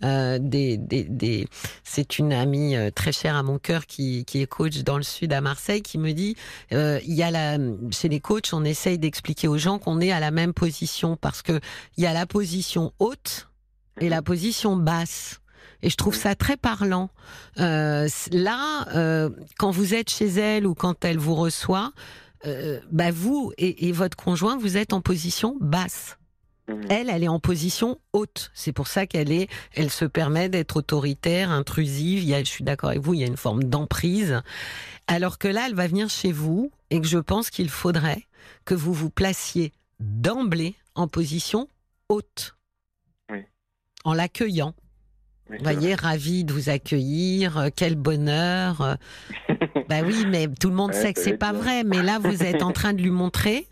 euh, 0.04 0.39
des, 0.41 0.78
des, 0.78 1.04
des- 1.04 1.48
c'est 1.84 2.17
une 2.17 2.34
amie 2.34 2.76
euh, 2.76 2.89
très 2.89 3.12
chère 3.12 3.36
à 3.36 3.43
mon 3.43 3.60
cœur 3.60 3.86
qui, 3.86 4.26
qui 4.26 4.41
est 4.41 4.48
coach 4.48 4.80
dans 4.80 4.98
le 4.98 5.04
sud 5.04 5.32
à 5.34 5.41
Marseille 5.41 5.82
qui 5.84 5.98
me 6.00 6.12
dit, 6.13 6.36
euh, 6.72 7.00
il 7.06 7.13
y 7.13 7.22
a 7.24 7.30
la, 7.30 7.58
chez 7.91 8.10
les 8.10 8.19
coachs, 8.19 8.50
on 8.54 8.63
essaye 8.63 8.98
d'expliquer 8.98 9.48
aux 9.48 9.58
gens 9.60 9.78
qu'on 9.78 10.02
est 10.02 10.12
à 10.12 10.19
la 10.19 10.32
même 10.32 10.54
position 10.54 11.15
parce 11.15 11.41
que 11.43 11.60
il 11.98 12.04
y 12.04 12.08
a 12.08 12.13
la 12.13 12.26
position 12.26 12.91
haute 13.00 13.50
et 14.02 14.10
la 14.10 14.24
position 14.24 14.76
basse. 14.76 15.39
Et 15.84 15.89
je 15.91 15.96
trouve 15.98 16.15
Mhm. 16.15 16.22
ça 16.22 16.36
très 16.36 16.58
parlant. 16.58 17.10
Euh, 17.60 18.08
là, 18.32 18.88
euh, 18.96 19.30
quand 19.60 19.69
vous 19.69 19.93
êtes 19.93 20.10
chez 20.10 20.28
elle 20.28 20.65
ou 20.65 20.74
quand 20.74 21.06
elle 21.06 21.19
vous 21.19 21.36
reçoit, 21.36 21.91
euh, 22.46 22.80
bah 22.91 23.12
vous 23.12 23.54
et, 23.58 23.88
et 23.88 23.91
votre 23.91 24.17
conjoint, 24.17 24.58
vous 24.58 24.76
êtes 24.78 24.93
en 24.93 25.02
position 25.02 25.56
basse. 25.62 26.17
Mhm. 26.69 26.86
Elle, 26.89 27.10
elle 27.10 27.24
est 27.24 27.28
en 27.28 27.39
position 27.41 28.00
haute. 28.13 28.50
C'est 28.54 28.72
pour 28.72 28.88
ça 28.88 29.06
qu'elle 29.06 29.32
est, 29.32 29.50
elle 29.74 29.91
se 29.91 30.06
permet 30.06 30.48
d'être 30.50 30.78
autoritaire, 30.78 31.52
intrusive. 31.52 32.24
Il 32.24 32.30
y 32.30 32.34
a, 32.34 32.39
je 32.39 32.50
suis 32.50 32.63
d'accord 32.63 32.89
avec 32.91 33.02
vous, 33.02 33.13
il 33.13 33.19
y 33.19 33.24
a 33.24 33.28
une 33.28 33.38
forme 33.38 33.65
d'emprise. 33.65 34.41
Alors 35.08 35.38
que 35.38 35.50
là, 35.50 35.65
elle 35.67 35.76
va 35.76 35.88
venir 35.88 36.10
chez 36.10 36.32
vous 36.32 36.72
et 36.89 37.02
que 37.02 37.08
je 37.08 37.17
pense 37.19 37.50
qu'il 37.50 37.69
faudrait 37.69 38.26
que 38.63 38.74
vous 38.74 38.93
vous 38.93 39.10
placiez 39.10 39.74
d'emblée 40.00 40.76
en 40.96 41.10
position 41.10 41.67
haute. 42.08 42.56
Oui. 43.30 43.39
En 44.06 44.13
l'accueillant. 44.13 44.74
Vous 45.58 45.63
voyez, 45.63 45.96
ravi 45.96 46.44
de 46.44 46.54
vous 46.54 46.70
accueillir, 46.70 47.58
euh, 47.58 47.70
quel 47.76 47.96
bonheur. 47.96 48.82
euh. 48.82 48.96
Bah 49.89 49.98
oui, 50.06 50.26
mais 50.28 50.48
tout 50.48 50.70
le 50.70 50.76
monde 50.76 50.92
Ouais, 50.92 51.02
sait 51.02 51.13
que 51.13 51.20
c'est 51.20 51.38
pas 51.38 51.52
bien. 51.52 51.62
vrai. 51.62 51.84
Mais 51.84 52.02
là, 52.02 52.20
vous 52.20 52.44
êtes 52.44 52.63
en 52.63 52.72
train 52.74 52.94
de 52.94 53.02
lui 53.02 53.10
montrer 53.12 53.68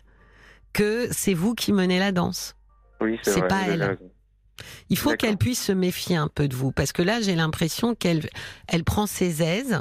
que 0.72 1.06
c'est 1.10 1.34
vous 1.34 1.54
qui 1.54 1.72
menez 1.72 1.98
la 1.98 2.12
danse. 2.12 2.54
Oui, 3.00 3.18
c'est 3.22 3.38
vrai, 3.38 3.48
pas 3.48 3.62
elle. 3.68 3.98
Il 4.90 4.98
faut 4.98 5.14
qu'elle 5.14 5.38
puisse 5.38 5.62
se 5.62 5.72
méfier 5.72 6.16
un 6.16 6.28
peu 6.28 6.46
de 6.48 6.54
vous, 6.54 6.70
parce 6.70 6.92
que 6.92 7.02
là, 7.02 7.20
j'ai 7.20 7.34
l'impression 7.34 7.94
qu'elle 7.94 8.28
elle 8.68 8.84
prend 8.84 9.06
ses 9.06 9.42
aises, 9.42 9.80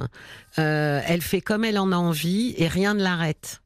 euh, 0.58 1.02
elle 1.06 1.22
fait 1.22 1.42
comme 1.42 1.64
elle 1.66 1.78
en 1.78 1.92
a 1.92 1.98
envie 1.98 2.56
et 2.58 2.68
rien 2.68 2.94
ne 2.94 3.04
l'arrête. 3.04 3.62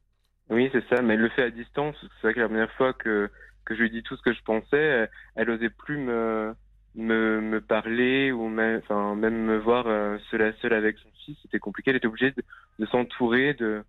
Oui, 0.50 0.68
c'est 0.72 0.84
ça, 0.94 1.02
mais 1.02 1.14
elle 1.14 1.20
le 1.20 1.30
fait 1.30 1.44
à 1.44 1.50
distance. 1.50 1.94
C'est 2.00 2.26
vrai 2.26 2.34
que 2.34 2.40
la 2.40 2.48
première 2.48 2.72
fois 2.72 2.92
que, 2.92 3.30
que 3.64 3.74
je 3.74 3.80
lui 3.82 3.90
dit 3.90 4.02
tout 4.02 4.16
ce 4.16 4.22
que 4.22 4.34
je 4.34 4.42
pensais, 4.42 4.76
elle, 4.76 5.10
elle 5.36 5.50
osait 5.50 5.70
plus 5.70 5.96
me, 5.98 6.54
me, 6.96 7.40
me 7.40 7.60
parler 7.60 8.32
ou 8.32 8.48
même, 8.48 8.80
enfin, 8.82 9.14
même 9.14 9.44
me 9.44 9.58
voir 9.58 9.84
euh, 9.86 10.16
seule 10.30 10.42
à 10.42 10.52
seule 10.62 10.72
avec 10.72 10.96
son 10.98 11.08
fils. 11.24 11.36
C'était 11.42 11.58
compliqué. 11.58 11.90
Elle 11.90 11.96
était 11.96 12.06
obligée 12.06 12.32
de, 12.32 12.42
de 12.78 12.86
s'entourer 12.86 13.54
de, 13.54 13.82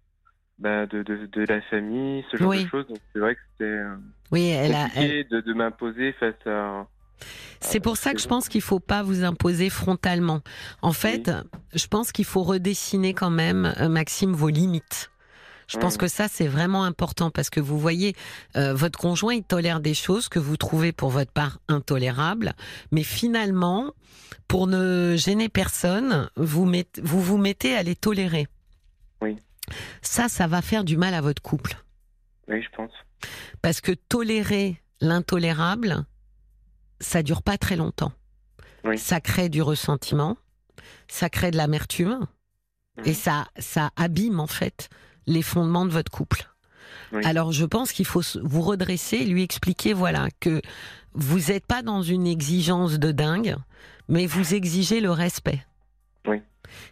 bah, 0.59 0.85
de, 0.85 1.03
de, 1.03 1.25
de 1.25 1.45
la 1.45 1.61
famille, 1.61 2.23
ce 2.31 2.37
genre 2.37 2.49
Oui. 2.49 2.63
de 2.65 2.69
choses. 2.69 2.87
Donc 2.87 2.99
c'est 3.13 3.19
vrai 3.19 3.35
que 3.35 3.41
c'était 3.53 3.63
euh, 3.71 3.95
Oui, 4.31 4.47
elle 4.49 4.73
a, 4.75 4.83
elle- 4.83 4.89
compliqué 4.89 5.23
de, 5.31 5.41
de 5.41 5.53
m'imposer 5.53 6.11
face 6.13 6.35
à, 6.45 6.85
C'est 7.61 7.79
pour 7.79 7.97
ça 7.97 8.13
que 8.13 8.19
je 8.21 8.27
pense 8.27 8.49
qu'il 8.49 8.61
faut 8.61 8.79
pas 8.79 9.03
vous 9.03 9.23
imposer 9.23 9.69
frontalement. 9.69 10.41
En 10.81 10.91
fait, 10.93 11.31
je 11.73 11.87
pense 11.87 12.11
qu'il 12.11 12.25
faut 12.25 12.43
redessiner 12.43 13.13
quand 13.13 13.31
même, 13.31 13.73
euh, 13.79 13.89
Maxime, 13.89 14.33
vos 14.33 14.49
limites. 14.49 15.09
Je 15.67 15.77
pense 15.77 15.97
que 15.97 16.07
ça, 16.07 16.27
c'est 16.29 16.47
vraiment 16.47 16.85
important 16.85 17.29
parce 17.29 17.49
que 17.49 17.59
vous 17.59 17.77
voyez, 17.77 18.15
euh, 18.55 18.73
votre 18.73 18.97
conjoint, 18.97 19.33
il 19.33 19.43
tolère 19.43 19.81
des 19.81 19.93
choses 19.93 20.29
que 20.29 20.39
vous 20.39 20.55
trouvez 20.55 20.93
pour 20.93 21.09
votre 21.09 21.31
part 21.31 21.59
intolérables, 21.67 22.53
mais 22.91 23.03
finalement, 23.03 23.93
pour 24.47 24.67
ne 24.67 25.15
gêner 25.17 25.49
personne, 25.49 26.29
vous 26.37 26.65
vous, 27.03 27.21
vous 27.21 27.37
mettez 27.37 27.75
à 27.75 27.83
les 27.83 27.95
tolérer. 27.95 28.47
Oui. 29.21 29.37
Ça, 30.01 30.29
ça 30.29 30.47
va 30.47 30.61
faire 30.61 30.85
du 30.85 30.95
mal 30.95 31.13
à 31.13 31.19
votre 31.19 31.41
couple. 31.41 31.75
Oui, 32.47 32.61
je 32.63 32.69
pense. 32.75 32.91
Parce 33.61 33.81
que 33.81 33.91
tolérer 33.91 34.81
l'intolérable, 35.01 36.05
ça 37.01 37.23
dure 37.23 37.41
pas 37.43 37.57
très 37.57 37.75
longtemps. 37.75 38.13
Oui. 38.85 38.97
Ça 38.97 39.19
crée 39.19 39.49
du 39.49 39.61
ressentiment, 39.61 40.37
ça 41.09 41.29
crée 41.29 41.51
de 41.51 41.57
l'amertume, 41.57 42.25
et 43.03 43.09
Mhm. 43.09 43.15
ça, 43.15 43.47
ça 43.59 43.91
abîme 43.97 44.39
en 44.39 44.47
fait 44.47 44.87
les 45.27 45.41
fondements 45.41 45.85
de 45.85 45.91
votre 45.91 46.11
couple. 46.11 46.49
Oui. 47.11 47.23
Alors 47.23 47.51
je 47.51 47.65
pense 47.65 47.91
qu'il 47.91 48.05
faut 48.05 48.23
vous 48.41 48.61
redresser, 48.61 49.23
lui 49.25 49.43
expliquer 49.43 49.93
voilà 49.93 50.27
que 50.39 50.61
vous 51.13 51.51
n'êtes 51.51 51.65
pas 51.65 51.81
dans 51.81 52.01
une 52.01 52.27
exigence 52.27 52.99
de 52.99 53.11
dingue, 53.11 53.55
mais 54.07 54.25
vous 54.25 54.53
exigez 54.53 54.99
le 54.99 55.11
respect. 55.11 55.65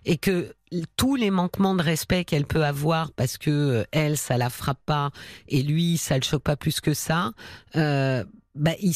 Et 0.05 0.17
que 0.17 0.53
tous 0.95 1.15
les 1.15 1.31
manquements 1.31 1.75
de 1.75 1.81
respect 1.81 2.23
qu'elle 2.23 2.45
peut 2.45 2.63
avoir 2.63 3.11
parce 3.11 3.37
que 3.37 3.49
euh, 3.51 3.83
elle 3.91 4.17
ça 4.17 4.37
la 4.37 4.49
frappe 4.49 4.79
pas 4.85 5.11
et 5.49 5.63
lui 5.63 5.97
ça 5.97 6.15
le 6.15 6.23
choque 6.23 6.43
pas 6.43 6.55
plus 6.55 6.79
que 6.79 6.93
ça, 6.93 7.33
euh, 7.75 8.23
bah, 8.55 8.71
il, 8.79 8.93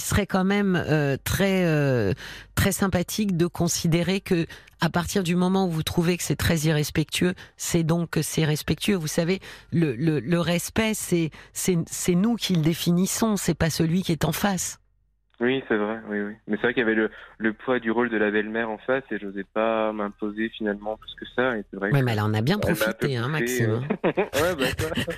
serait 0.00 0.26
quand 0.26 0.44
même 0.44 0.76
euh, 0.76 1.16
très 1.24 1.64
euh, 1.64 2.12
très 2.54 2.72
sympathique 2.72 3.38
de 3.38 3.46
considérer 3.46 4.20
que 4.20 4.46
à 4.80 4.90
partir 4.90 5.22
du 5.22 5.34
moment 5.34 5.66
où 5.66 5.70
vous 5.70 5.82
trouvez 5.82 6.18
que 6.18 6.22
c'est 6.22 6.36
très 6.36 6.58
irrespectueux, 6.58 7.34
c'est 7.56 7.82
donc 7.82 8.10
que 8.10 8.22
c'est 8.22 8.44
respectueux. 8.44 8.96
Vous 8.96 9.08
savez, 9.08 9.40
le, 9.72 9.94
le, 9.96 10.40
respect, 10.40 10.92
c'est 10.94 11.30
c'est 11.52 12.14
nous 12.14 12.36
qui 12.36 12.54
le 12.54 12.60
définissons, 12.60 13.36
c'est 13.36 13.54
pas 13.54 13.70
celui 13.70 14.02
qui 14.02 14.12
est 14.12 14.24
en 14.24 14.32
face. 14.32 14.78
Oui, 15.40 15.62
c'est 15.68 15.76
vrai, 15.76 16.00
oui, 16.08 16.20
oui. 16.20 16.32
Mais 16.48 16.56
c'est 16.56 16.62
vrai 16.62 16.74
qu'il 16.74 16.80
y 16.80 16.84
avait 16.84 16.96
le, 16.96 17.10
le 17.38 17.52
poids 17.52 17.78
du 17.78 17.92
rôle 17.92 18.10
de 18.10 18.16
la 18.16 18.30
belle-mère 18.32 18.70
en 18.70 18.78
face 18.78 19.04
et 19.12 19.18
j'osais 19.18 19.44
pas 19.44 19.92
m'imposer 19.92 20.48
finalement 20.48 20.96
plus 20.96 21.14
que 21.14 21.24
ça. 21.36 21.56
Et 21.56 21.64
vrai 21.72 21.92
Ouais, 21.92 22.02
mais 22.02 22.12
elle 22.12 22.20
en 22.20 22.34
a 22.34 22.40
bien 22.40 22.58
profité, 22.58 23.16
hein, 23.16 23.28
Maxime. 23.28 23.80
euh. 24.04 24.08
ouais, 24.12 24.54
bah 24.58 24.66
ça, 24.76 25.12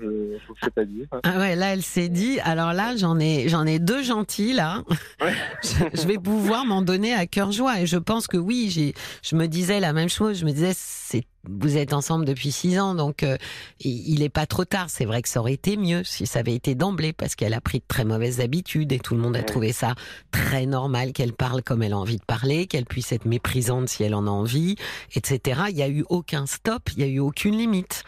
je, 0.00 0.36
je 0.38 0.64
sais 0.64 0.70
pas 0.70 0.84
dire. 0.84 1.06
Ah 1.24 1.38
ouais, 1.38 1.56
là, 1.56 1.72
elle 1.72 1.82
s'est 1.82 2.08
dit. 2.08 2.38
Alors 2.44 2.72
là, 2.72 2.94
j'en 2.96 3.18
ai, 3.18 3.48
j'en 3.48 3.66
ai 3.66 3.80
deux 3.80 4.04
gentils 4.04 4.52
là. 4.52 4.82
Ouais. 5.20 5.32
je, 5.64 6.00
je 6.00 6.06
vais 6.06 6.18
pouvoir 6.18 6.64
m'en 6.64 6.82
donner 6.82 7.12
à 7.12 7.26
cœur 7.26 7.50
joie. 7.50 7.80
Et 7.80 7.86
je 7.86 7.96
pense 7.96 8.28
que 8.28 8.36
oui, 8.36 8.68
j'ai, 8.70 8.94
je 9.24 9.34
me 9.34 9.46
disais 9.46 9.80
la 9.80 9.92
même 9.92 10.08
chose. 10.08 10.38
Je 10.38 10.44
me 10.44 10.52
disais, 10.52 10.72
c'est, 10.74 11.24
vous 11.48 11.76
êtes 11.76 11.92
ensemble 11.92 12.24
depuis 12.24 12.52
six 12.52 12.78
ans, 12.78 12.94
donc 12.94 13.22
euh, 13.22 13.36
il 13.80 14.08
il 14.10 14.22
est 14.22 14.28
pas 14.28 14.46
trop 14.46 14.64
tard. 14.64 14.86
C'est 14.88 15.04
vrai 15.04 15.22
que 15.22 15.28
ça 15.28 15.40
aurait 15.40 15.52
été 15.52 15.76
mieux 15.76 16.02
si 16.04 16.26
ça 16.26 16.40
avait 16.40 16.54
été 16.54 16.74
d'emblée, 16.74 17.12
parce 17.12 17.34
qu'elle 17.34 17.54
a 17.54 17.60
pris 17.60 17.78
de 17.78 17.84
très 17.86 18.04
mauvaises 18.04 18.40
habitudes 18.40 18.92
et 18.92 18.98
tout 18.98 19.14
le 19.14 19.20
monde 19.20 19.36
a 19.36 19.42
trouvé 19.42 19.72
ça 19.72 19.94
très 20.30 20.66
normal 20.66 21.12
qu'elle 21.12 21.32
parle 21.32 21.62
comme 21.62 21.82
elle 21.82 21.92
a 21.92 21.98
envie 21.98 22.16
de 22.16 22.24
parler, 22.24 22.66
qu'elle 22.66 22.86
puisse 22.86 23.12
être 23.12 23.24
méprisante 23.26 23.88
si 23.88 24.02
elle 24.02 24.14
en 24.14 24.26
a 24.26 24.30
envie, 24.30 24.76
etc. 25.14 25.62
Il 25.70 25.76
y 25.76 25.82
a 25.82 25.88
eu 25.88 26.04
aucun 26.08 26.46
stop, 26.46 26.90
il 26.96 27.00
y 27.00 27.04
a 27.04 27.08
eu 27.08 27.20
aucune 27.20 27.56
limite. 27.56 28.04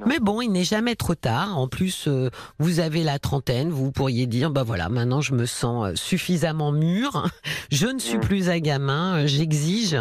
Non. 0.00 0.06
Mais 0.08 0.18
bon, 0.20 0.40
il 0.40 0.50
n'est 0.50 0.64
jamais 0.64 0.96
trop 0.96 1.14
tard. 1.14 1.58
En 1.58 1.68
plus, 1.68 2.06
euh, 2.08 2.30
vous 2.58 2.80
avez 2.80 3.02
la 3.02 3.18
trentaine, 3.18 3.70
vous 3.70 3.92
pourriez 3.92 4.26
dire, 4.26 4.50
bah 4.50 4.62
voilà, 4.62 4.88
maintenant 4.88 5.20
je 5.20 5.34
me 5.34 5.46
sens 5.46 5.86
euh, 5.86 5.92
suffisamment 5.94 6.72
mûr, 6.72 7.28
je 7.70 7.86
ne 7.86 7.98
suis 7.98 8.16
Mm. 8.16 8.20
plus 8.20 8.48
un 8.48 8.58
gamin, 8.58 9.26
j'exige 9.26 9.96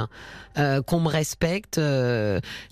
euh, 0.57 0.81
qu'on 0.81 1.01
me 1.01 1.09
respecte, 1.09 1.77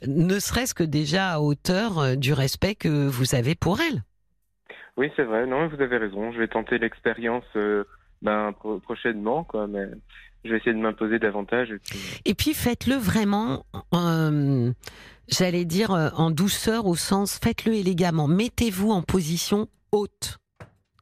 ne 0.07 0.39
serait-ce 0.39 0.73
que 0.73 0.83
déjà 0.83 1.33
à 1.33 1.39
hauteur 1.39 1.99
euh, 1.99 2.15
du 2.15 2.33
respect 2.33 2.75
que 2.75 3.07
vous 3.07 3.35
avez 3.35 3.55
pour 3.55 3.79
elle. 3.81 4.03
Oui, 4.97 5.09
c'est 5.15 5.23
vrai. 5.23 5.47
Non, 5.47 5.67
vous 5.67 5.81
avez 5.81 5.97
raison. 5.97 6.31
Je 6.31 6.39
vais 6.39 6.47
tenter 6.47 6.77
l'expérience 6.77 7.45
euh, 7.55 7.83
ben, 8.21 8.53
pro- 8.53 8.79
prochainement, 8.79 9.43
quoi. 9.43 9.67
Mais 9.67 9.87
je 10.45 10.51
vais 10.51 10.57
essayer 10.57 10.73
de 10.73 10.79
m'imposer 10.79 11.19
davantage. 11.19 11.71
Et 11.71 11.79
puis... 11.79 11.99
Et 12.25 12.33
puis 12.35 12.53
faites-le 12.53 12.95
vraiment, 12.95 13.65
euh, 13.95 14.71
j'allais 15.29 15.65
dire 15.65 15.91
euh, 15.91 16.09
en 16.15 16.29
douceur 16.31 16.85
au 16.85 16.95
sens, 16.95 17.39
faites-le 17.41 17.73
élégamment, 17.73 18.27
mettez-vous 18.27 18.91
en 18.91 19.01
position 19.01 19.67
haute. 19.91 20.37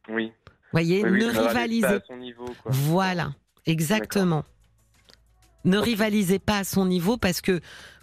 Oui. 0.08 0.32
Voyez, 0.72 1.04
Oui, 1.04 1.10
oui, 1.10 1.18
ne 1.26 1.28
rivalisez 1.28 1.86
pas 1.86 1.94
à 1.96 2.00
son 2.06 2.16
niveau, 2.16 2.46
quoi. 2.62 2.72
Voilà, 2.72 3.32
exactement. 3.66 4.44
Ne 5.64 5.76
rivalisez 5.76 6.38
pas 6.38 6.58
à 6.58 6.64
son 6.64 6.86
niveau 6.86 7.18
parce 7.18 7.40
que 7.42 7.60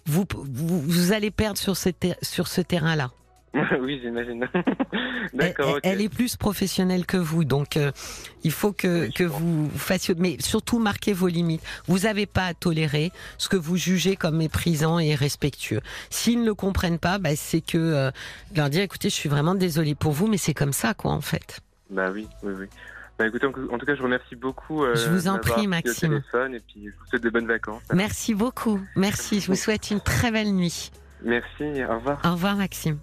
vous, 0.09 0.25
vous, 0.33 0.81
vous 0.81 1.11
allez 1.13 1.31
perdre 1.31 1.57
sur 1.57 1.77
ce, 1.77 1.89
ter- 1.89 2.17
sur 2.21 2.47
ce 2.47 2.61
terrain-là. 2.61 3.11
oui, 3.81 3.99
j'imagine. 4.03 4.47
Elle, 5.39 5.55
elle 5.83 6.01
est 6.01 6.09
plus 6.09 6.35
professionnelle 6.35 7.05
que 7.05 7.17
vous, 7.17 7.43
donc 7.45 7.77
euh, 7.77 7.91
il 8.43 8.51
faut 8.51 8.71
que, 8.71 9.07
Oui, 9.07 9.25
vous 9.25 9.69
fassiez, 9.75 10.15
mais 10.17 10.37
surtout 10.39 10.79
marquez 10.79 11.13
vos 11.13 11.27
limites. 11.27 11.61
Vous 11.87 11.99
n'avez 11.99 12.25
pas 12.25 12.45
à 12.45 12.53
tolérer 12.53 13.11
ce 13.37 13.47
que 13.49 13.57
vous 13.57 13.75
jugez 13.77 14.15
comme 14.15 14.37
méprisant 14.37 14.99
et 14.99 15.15
respectueux. 15.15 15.81
S'ils 16.09 16.41
ne 16.41 16.45
le 16.45 16.53
comprennent 16.55 16.99
pas, 16.99 17.17
bah, 17.19 17.35
c'est 17.35 17.61
que 17.61 17.77
euh, 17.77 18.11
leur 18.55 18.69
dire, 18.69 18.81
écoutez, 18.81 19.09
je 19.09 19.15
suis 19.15 19.29
vraiment 19.29 19.55
désolée 19.55 19.95
pour 19.95 20.11
vous, 20.13 20.27
mais 20.27 20.37
c'est 20.37 20.53
comme 20.55 20.73
ça, 20.73 20.93
quoi, 20.93 21.11
en 21.11 21.21
fait. 21.21 21.59
Bah 21.89 22.09
oui, 22.13 22.27
oui, 22.43 22.53
oui. 22.59 22.65
Bah 23.19 23.27
écoutez, 23.27 23.45
en, 23.45 23.51
tout 23.51 23.85
cas, 23.85 23.93
je 23.95 23.97
vous 23.99 24.05
remercie 24.05 24.37
beaucoup. 24.37 24.85
euh, 24.85 24.95
Je 24.95 25.09
vous 25.09 25.27
en 25.27 25.39
prie, 25.39 25.67
au 25.67 25.69
Maxime. 25.69 26.09
téléphone 26.09 26.55
et 26.55 26.61
puis 26.61 26.85
je 26.85 26.91
vous 26.91 27.05
souhaite 27.09 27.21
de 27.21 27.29
bonnes 27.29 27.47
vacances. 27.47 27.83
Merci 27.93 28.33
beaucoup. 28.33 28.79
Merci. 28.95 29.41
Je 29.41 29.47
vous 29.47 29.55
souhaite 29.57 29.91
une 29.91 29.99
très 29.99 30.31
belle 30.31 30.53
nuit. 30.55 30.89
Merci, 31.21 31.83
au 31.83 31.95
revoir. 31.95 32.21
Au 32.23 32.31
revoir, 32.31 32.55
Maxime. 32.55 32.97